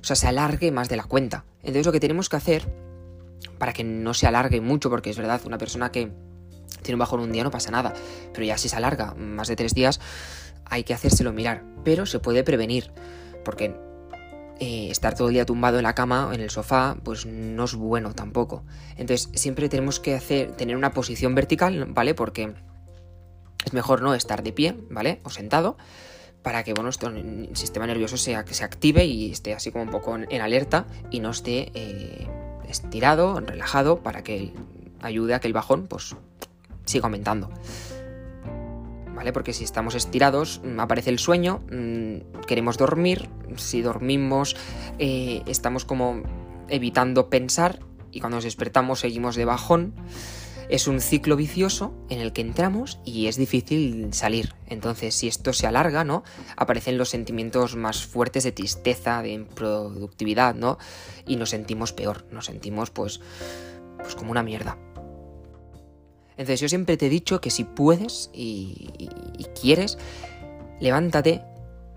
o 0.00 0.04
sea, 0.04 0.16
se 0.16 0.26
alargue 0.26 0.72
más 0.72 0.88
de 0.88 0.96
la 0.96 1.04
cuenta. 1.04 1.44
Entonces 1.60 1.86
lo 1.86 1.92
que 1.92 2.00
tenemos 2.00 2.28
que 2.28 2.36
hacer, 2.36 2.66
para 3.58 3.72
que 3.72 3.84
no 3.84 4.14
se 4.14 4.26
alargue 4.26 4.60
mucho, 4.60 4.90
porque 4.90 5.10
es 5.10 5.16
verdad, 5.16 5.40
una 5.44 5.58
persona 5.58 5.90
que 5.90 6.10
tiene 6.82 6.94
un 6.94 7.00
bajón 7.00 7.20
un 7.20 7.32
día 7.32 7.44
no 7.44 7.50
pasa 7.50 7.70
nada, 7.70 7.92
pero 8.32 8.44
ya 8.44 8.58
si 8.58 8.68
se 8.68 8.76
alarga 8.76 9.14
más 9.14 9.48
de 9.48 9.56
tres 9.56 9.74
días, 9.74 10.00
hay 10.64 10.84
que 10.84 10.94
hacérselo 10.94 11.32
mirar, 11.32 11.64
pero 11.84 12.06
se 12.06 12.18
puede 12.18 12.42
prevenir, 12.44 12.90
porque 13.44 13.74
eh, 14.58 14.88
estar 14.90 15.14
todo 15.14 15.28
el 15.28 15.34
día 15.34 15.44
tumbado 15.44 15.76
en 15.78 15.82
la 15.82 15.94
cama 15.94 16.28
o 16.28 16.32
en 16.32 16.40
el 16.40 16.50
sofá, 16.50 16.96
pues 17.02 17.26
no 17.26 17.64
es 17.64 17.74
bueno 17.74 18.14
tampoco. 18.14 18.64
Entonces, 18.96 19.28
siempre 19.34 19.68
tenemos 19.68 20.00
que 20.00 20.14
hacer, 20.14 20.52
tener 20.52 20.76
una 20.76 20.92
posición 20.92 21.34
vertical, 21.34 21.86
¿vale? 21.90 22.14
Porque 22.14 22.54
es 23.66 23.72
mejor 23.72 24.00
no 24.00 24.14
estar 24.14 24.42
de 24.42 24.52
pie, 24.52 24.76
¿vale? 24.88 25.20
O 25.24 25.30
sentado, 25.30 25.76
para 26.42 26.62
que 26.62 26.72
bueno, 26.72 26.88
el 26.88 27.56
sistema 27.56 27.86
nervioso 27.86 28.16
sea, 28.16 28.44
que 28.44 28.54
se 28.54 28.64
active 28.64 29.04
y 29.04 29.32
esté 29.32 29.52
así 29.52 29.72
como 29.72 29.82
un 29.82 29.90
poco 29.90 30.16
en, 30.16 30.40
alerta 30.40 30.86
y 31.10 31.18
no 31.18 31.30
esté 31.30 31.72
eh, 31.74 32.28
estirado, 32.68 33.40
relajado, 33.40 34.02
para 34.02 34.22
que 34.22 34.52
ayude 35.02 35.34
a 35.34 35.40
que 35.40 35.48
el 35.48 35.52
bajón 35.52 35.88
pues 35.88 36.14
siga 36.84 37.06
aumentando. 37.06 37.50
¿Vale? 39.14 39.32
Porque 39.32 39.52
si 39.52 39.64
estamos 39.64 39.96
estirados, 39.96 40.60
mm, 40.62 40.78
aparece 40.78 41.10
el 41.10 41.18
sueño, 41.18 41.62
mm, 41.72 42.42
queremos 42.46 42.78
dormir, 42.78 43.28
si 43.56 43.82
dormimos 43.82 44.56
eh, 44.98 45.42
estamos 45.46 45.84
como 45.84 46.22
evitando 46.68 47.28
pensar 47.28 47.80
y 48.12 48.20
cuando 48.20 48.36
nos 48.36 48.44
despertamos 48.44 49.00
seguimos 49.00 49.34
de 49.34 49.44
bajón. 49.44 49.94
Es 50.68 50.88
un 50.88 51.00
ciclo 51.00 51.36
vicioso 51.36 51.94
en 52.08 52.20
el 52.20 52.32
que 52.32 52.40
entramos 52.40 52.98
y 53.04 53.28
es 53.28 53.36
difícil 53.36 54.12
salir. 54.12 54.54
Entonces, 54.66 55.14
si 55.14 55.28
esto 55.28 55.52
se 55.52 55.66
alarga, 55.66 56.02
¿no? 56.02 56.24
Aparecen 56.56 56.98
los 56.98 57.08
sentimientos 57.08 57.76
más 57.76 58.04
fuertes 58.04 58.42
de 58.42 58.52
tristeza, 58.52 59.22
de 59.22 59.32
improductividad, 59.32 60.56
¿no? 60.56 60.78
Y 61.26 61.36
nos 61.36 61.50
sentimos 61.50 61.92
peor, 61.92 62.26
nos 62.32 62.46
sentimos 62.46 62.90
pues 62.90 63.20
pues 63.98 64.14
como 64.14 64.30
una 64.30 64.42
mierda. 64.42 64.76
Entonces, 66.30 66.60
yo 66.60 66.68
siempre 66.68 66.96
te 66.96 67.06
he 67.06 67.10
dicho 67.10 67.40
que 67.40 67.50
si 67.50 67.64
puedes 67.64 68.30
y, 68.34 68.90
y 69.38 69.44
quieres, 69.60 69.98
levántate, 70.80 71.42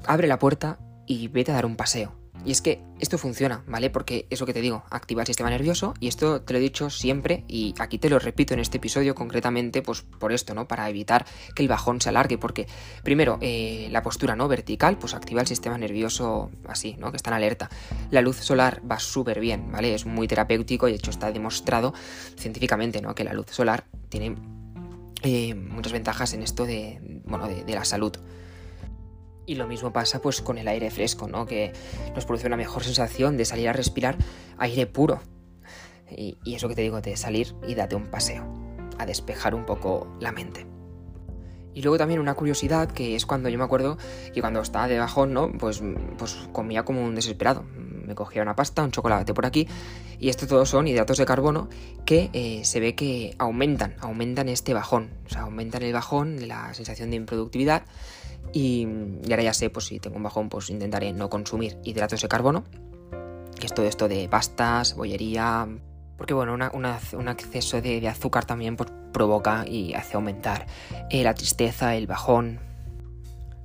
abre 0.05 0.27
la 0.27 0.39
puerta 0.39 0.79
y 1.05 1.27
vete 1.27 1.51
a 1.51 1.55
dar 1.55 1.65
un 1.65 1.75
paseo. 1.75 2.18
Y 2.45 2.51
es 2.51 2.61
que 2.61 2.81
esto 2.99 3.17
funciona, 3.17 3.63
¿vale? 3.67 3.89
Porque 3.89 4.25
es 4.29 4.39
lo 4.39 4.45
que 4.45 4.53
te 4.53 4.61
digo, 4.61 4.83
activa 4.89 5.21
el 5.21 5.27
sistema 5.27 5.49
nervioso 5.49 5.93
y 5.99 6.07
esto 6.07 6.41
te 6.41 6.53
lo 6.53 6.59
he 6.59 6.61
dicho 6.61 6.89
siempre 6.89 7.43
y 7.47 7.73
aquí 7.79 7.97
te 7.97 8.09
lo 8.09 8.17
repito 8.17 8.53
en 8.53 8.59
este 8.59 8.77
episodio 8.77 9.13
concretamente, 9.13 9.81
pues 9.81 10.01
por 10.01 10.31
esto, 10.31 10.53
¿no? 10.53 10.67
Para 10.67 10.89
evitar 10.89 11.25
que 11.55 11.63
el 11.63 11.69
bajón 11.69 11.99
se 12.01 12.09
alargue, 12.09 12.37
porque 12.37 12.67
primero, 13.03 13.37
eh, 13.41 13.87
la 13.91 14.01
postura, 14.03 14.35
¿no? 14.35 14.47
Vertical, 14.47 14.97
pues 14.97 15.13
activa 15.13 15.41
el 15.41 15.47
sistema 15.47 15.77
nervioso 15.77 16.49
así, 16.67 16.95
¿no? 16.97 17.11
Que 17.11 17.17
está 17.17 17.29
en 17.31 17.35
alerta. 17.35 17.69
La 18.09 18.21
luz 18.21 18.37
solar 18.37 18.81
va 18.89 18.99
súper 18.99 19.39
bien, 19.39 19.71
¿vale? 19.71 19.93
Es 19.93 20.05
muy 20.05 20.27
terapéutico 20.27 20.87
y 20.87 20.91
de 20.91 20.97
hecho 20.97 21.11
está 21.11 21.31
demostrado 21.31 21.93
científicamente, 22.37 23.01
¿no? 23.01 23.15
Que 23.15 23.23
la 23.23 23.33
luz 23.33 23.47
solar 23.51 23.85
tiene 24.07 24.35
eh, 25.23 25.55
muchas 25.55 25.91
ventajas 25.91 26.33
en 26.33 26.43
esto 26.43 26.65
de, 26.65 27.21
bueno, 27.25 27.47
de 27.47 27.73
la 27.73 27.83
salud. 27.83 28.17
Y 29.49 29.55
lo 29.55 29.65
mismo 29.65 29.91
pasa 29.91 30.21
pues 30.21 30.43
con 30.43 30.59
el 30.59 30.67
aire 30.67 30.91
fresco, 30.91 31.27
¿no? 31.27 31.47
Que 31.47 31.73
nos 32.13 32.23
produce 32.23 32.45
una 32.45 32.55
mejor 32.55 32.83
sensación 32.83 33.35
de 33.35 33.45
salir 33.45 33.67
a 33.67 33.73
respirar 33.73 34.15
aire 34.59 34.85
puro. 34.85 35.21
Y, 36.15 36.37
eso 36.53 36.69
que 36.69 36.75
te 36.75 36.83
digo, 36.83 37.01
de 37.01 37.17
salir 37.17 37.55
y 37.67 37.73
date 37.73 37.95
un 37.95 38.11
paseo, 38.11 38.45
a 38.99 39.07
despejar 39.07 39.55
un 39.55 39.65
poco 39.65 40.15
la 40.19 40.31
mente. 40.31 40.67
Y 41.73 41.81
luego 41.81 41.97
también 41.97 42.19
una 42.19 42.35
curiosidad 42.35 42.91
que 42.91 43.15
es 43.15 43.25
cuando 43.25 43.49
yo 43.49 43.57
me 43.57 43.63
acuerdo 43.63 43.97
que 44.35 44.39
cuando 44.39 44.61
estaba 44.61 44.87
de 44.87 44.99
bajón, 44.99 45.33
¿no? 45.33 45.51
Pues, 45.51 45.81
pues 46.19 46.37
comía 46.51 46.85
como 46.85 47.03
un 47.03 47.15
desesperado. 47.15 47.63
Me 47.63 48.13
cogía 48.13 48.43
una 48.43 48.55
pasta, 48.55 48.83
un 48.83 48.91
chocolate 48.91 49.33
por 49.33 49.47
aquí. 49.47 49.67
Y 50.19 50.29
esto 50.29 50.45
todo 50.45 50.67
son 50.67 50.87
hidratos 50.87 51.17
de 51.17 51.25
carbono 51.25 51.69
que 52.05 52.29
eh, 52.33 52.61
se 52.65 52.79
ve 52.79 52.93
que 52.93 53.33
aumentan, 53.39 53.95
aumentan 53.99 54.47
este 54.47 54.75
bajón. 54.75 55.09
O 55.25 55.29
sea, 55.29 55.41
aumentan 55.41 55.81
el 55.81 55.93
bajón, 55.93 56.47
la 56.47 56.71
sensación 56.75 57.09
de 57.09 57.15
improductividad 57.15 57.81
y, 58.53 58.87
ahora 59.29 59.43
ya 59.43 59.53
sé, 59.53 59.69
pues 59.69 59.85
si 59.85 59.99
tengo 59.99 60.17
un 60.17 60.23
bajón, 60.23 60.49
pues 60.49 60.69
intentaré 60.69 61.13
no 61.13 61.29
consumir 61.29 61.77
hidratos 61.83 62.21
de 62.21 62.27
carbono, 62.27 62.63
que 63.59 63.65
es 63.65 63.73
todo 63.73 63.85
esto 63.85 64.07
de 64.07 64.27
pastas, 64.29 64.95
bollería, 64.95 65.67
porque 66.17 66.33
bueno, 66.33 66.53
un 66.73 67.27
exceso 67.27 67.81
de, 67.81 68.07
azúcar 68.07 68.45
también 68.45 68.75
pues, 68.75 68.91
provoca 69.13 69.65
y 69.67 69.93
hace 69.93 70.15
aumentar 70.15 70.65
eh, 71.09 71.23
la 71.23 71.33
tristeza, 71.33 71.95
el 71.95 72.07
bajón, 72.07 72.59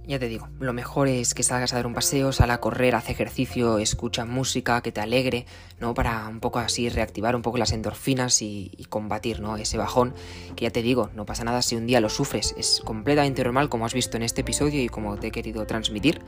ya 0.06 0.18
te 0.18 0.28
digo, 0.28 0.48
lo 0.60 0.72
mejor 0.72 1.08
es 1.08 1.32
que 1.32 1.42
salgas 1.42 1.72
a 1.72 1.76
dar 1.76 1.86
un 1.86 1.94
paseo, 1.94 2.30
sal 2.32 2.50
a 2.50 2.60
correr, 2.60 2.94
haz 2.94 3.08
ejercicio, 3.08 3.78
escucha 3.78 4.26
música 4.26 4.82
que 4.82 4.92
te 4.92 5.00
alegre, 5.00 5.46
¿no? 5.80 5.94
Para 5.94 6.28
un 6.28 6.40
poco 6.40 6.58
así 6.58 6.90
reactivar 6.90 7.34
un 7.34 7.42
poco 7.42 7.56
las 7.56 7.72
endorfinas 7.72 8.42
y, 8.42 8.70
combatir, 8.90 9.40
¿no? 9.40 9.56
Ese 9.56 9.78
bajón, 9.78 10.14
que 10.56 10.64
ya 10.64 10.70
te 10.70 10.82
digo, 10.82 11.10
no 11.14 11.24
pasa 11.24 11.44
nada 11.44 11.62
si 11.62 11.76
un 11.76 11.86
día 11.86 12.00
lo 12.00 12.10
sufres, 12.10 12.54
es 12.58 12.82
completamente 12.84 13.42
normal 13.42 13.68
como 13.70 13.86
has 13.86 13.94
visto 13.94 14.16
en 14.16 14.22
este 14.22 14.42
episodio 14.42 14.82
y 14.82 14.88
como 14.88 15.16
te 15.16 15.28
he 15.28 15.30
querido 15.30 15.66
transmitir. 15.66 16.20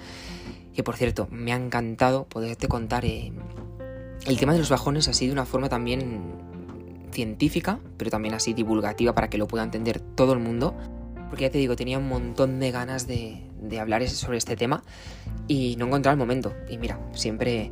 Que 0.75 0.83
por 0.83 0.97
cierto, 0.97 1.29
me 1.31 1.53
ha 1.53 1.57
encantado 1.57 2.25
poderte 2.25 2.69
contar 2.69 3.05
eh, 3.05 3.33
el 4.27 4.39
tema 4.39 4.53
de 4.55 4.59
los 4.59 4.71
bajones 4.71 5.09
así 5.09 5.27
de 5.27 5.33
una 5.33 5.45
forma 5.45 5.69
también 5.69 6.35
científica, 7.13 7.79
pero 7.97 8.11
también 8.11 8.35
así 8.35 8.53
divulgativa 8.53 9.15
para 9.15 9.29
que 9.31 9.39
lo 9.39 9.47
pueda 9.47 9.65
entender 9.65 10.01
todo 10.01 10.33
el 10.33 10.39
mundo. 10.39 10.75
Porque 11.29 11.45
ya 11.45 11.51
te 11.51 11.59
digo, 11.59 11.77
tenía 11.77 11.99
un 11.99 12.09
montón 12.09 12.61
de 12.61 12.71
ganas 12.71 13.07
de, 13.07 13.46
de 13.61 13.81
hablar 13.81 14.07
sobre 14.09 14.39
este 14.39 14.57
tema 14.57 14.83
y 15.49 15.77
no 15.77 15.87
encontrar 15.87 16.15
el 16.15 16.19
momento. 16.19 16.55
Y 16.69 16.79
mira, 16.79 16.99
siempre 17.13 17.71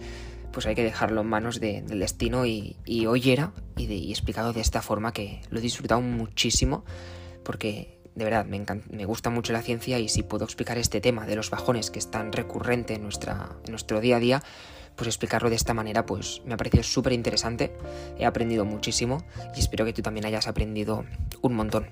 pues 0.54 0.66
hay 0.66 0.76
que 0.76 0.84
dejarlo 0.84 1.22
en 1.22 1.26
manos 1.26 1.58
del 1.58 1.98
destino 1.98 2.46
y, 2.46 2.76
hoy 3.06 3.30
era 3.30 3.52
y, 3.76 3.86
de, 3.86 3.96
explicado 4.10 4.52
de 4.52 4.60
esta 4.60 4.82
forma 4.82 5.12
que 5.12 5.42
lo 5.50 5.58
he 5.58 5.62
disfrutado 5.62 6.00
muchísimo 6.00 6.84
porque 7.42 7.98
de 8.14 8.24
verdad 8.24 8.46
me, 8.46 8.64
me, 8.88 9.04
gusta 9.04 9.30
mucho 9.30 9.52
la 9.52 9.62
ciencia 9.62 9.98
y 9.98 10.08
si 10.08 10.22
puedo 10.22 10.44
explicar 10.44 10.78
este 10.78 11.00
tema 11.00 11.26
de 11.26 11.34
los 11.34 11.50
bajones 11.50 11.90
que 11.90 11.98
es 11.98 12.08
tan 12.08 12.32
recurrente 12.32 12.94
en, 12.94 13.02
nuestra, 13.02 13.56
nuestro 13.68 14.00
día 14.00 14.16
a 14.16 14.20
día, 14.20 14.42
pues 14.94 15.08
explicarlo 15.08 15.50
de 15.50 15.56
esta 15.56 15.74
manera 15.74 16.06
pues 16.06 16.40
me 16.46 16.54
ha 16.54 16.56
parecido 16.56 16.84
súper 16.84 17.12
interesante, 17.12 17.72
he 18.16 18.24
aprendido 18.24 18.64
muchísimo 18.64 19.24
y 19.56 19.58
espero 19.58 19.84
que 19.84 19.92
tú 19.92 20.02
también 20.02 20.24
hayas 20.24 20.46
aprendido 20.46 21.04
un 21.42 21.54
montón. 21.54 21.88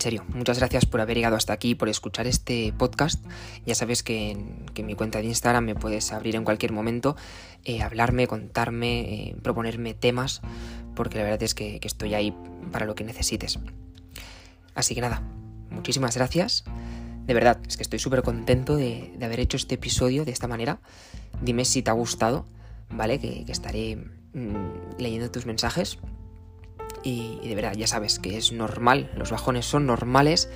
En 0.00 0.04
serio, 0.04 0.24
muchas 0.32 0.58
gracias 0.58 0.86
por 0.86 1.02
haber 1.02 1.18
llegado 1.18 1.36
hasta 1.36 1.52
aquí, 1.52 1.74
por 1.74 1.90
escuchar 1.90 2.26
este 2.26 2.72
podcast. 2.72 3.22
Ya 3.66 3.74
sabes 3.74 4.02
que 4.02 4.30
en, 4.30 4.86
mi 4.86 4.94
cuenta 4.94 5.18
de 5.18 5.26
Instagram 5.26 5.62
me 5.62 5.74
puedes 5.74 6.10
abrir 6.12 6.36
en 6.36 6.44
cualquier 6.44 6.72
momento, 6.72 7.16
eh, 7.66 7.82
hablarme, 7.82 8.26
contarme, 8.26 9.00
eh, 9.00 9.36
proponerme 9.42 9.92
temas, 9.92 10.40
porque 10.96 11.18
la 11.18 11.24
verdad 11.24 11.42
es 11.42 11.54
que, 11.54 11.78
estoy 11.82 12.14
ahí 12.14 12.34
para 12.72 12.86
lo 12.86 12.94
que 12.94 13.04
necesites. 13.04 13.58
Así 14.74 14.94
que 14.94 15.02
nada, 15.02 15.22
muchísimas 15.68 16.16
gracias. 16.16 16.64
De 17.26 17.34
verdad, 17.34 17.60
es 17.68 17.76
que 17.76 17.82
estoy 17.82 17.98
súper 17.98 18.22
contento 18.22 18.76
de, 18.76 19.12
haber 19.22 19.38
hecho 19.38 19.58
este 19.58 19.74
episodio 19.74 20.24
de 20.24 20.32
esta 20.32 20.48
manera. 20.48 20.80
Dime 21.42 21.66
si 21.66 21.82
te 21.82 21.90
ha 21.90 21.92
gustado, 21.92 22.46
¿vale? 22.88 23.18
Que, 23.18 23.44
estaré 23.48 23.96
mm, 24.32 24.96
leyendo 24.98 25.30
tus 25.30 25.44
mensajes 25.44 25.98
y, 27.02 27.38
de 27.42 27.54
verdad, 27.54 27.74
ya 27.74 27.86
sabes 27.86 28.18
que 28.18 28.36
es 28.36 28.52
normal, 28.52 29.10
los 29.16 29.30
bajones 29.30 29.66
son 29.66 29.86
normales, 29.86 30.50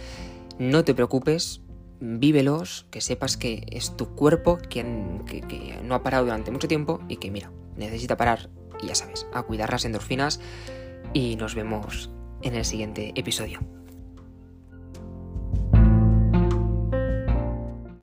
no 0.58 0.84
te 0.84 0.94
preocupes, 0.94 1.62
vívelos, 2.00 2.86
que 2.90 3.00
sepas 3.00 3.36
que 3.36 3.66
es 3.70 3.96
tu 3.96 4.14
cuerpo 4.14 4.58
quien 4.68 5.24
que, 5.26 5.78
no 5.82 5.94
ha 5.94 6.02
parado 6.02 6.24
durante 6.24 6.50
mucho 6.50 6.68
tiempo 6.68 7.00
y 7.08 7.16
que 7.16 7.30
mira, 7.30 7.50
necesita 7.76 8.16
parar 8.16 8.50
y 8.82 8.88
ya 8.88 8.94
sabes, 8.94 9.26
a 9.32 9.42
cuidar 9.42 9.70
las 9.70 9.84
endorfinas 9.84 10.40
y 11.12 11.36
nos 11.36 11.54
vemos 11.54 12.10
en 12.42 12.54
el 12.54 12.64
siguiente 12.64 13.12
episodio. 13.14 13.60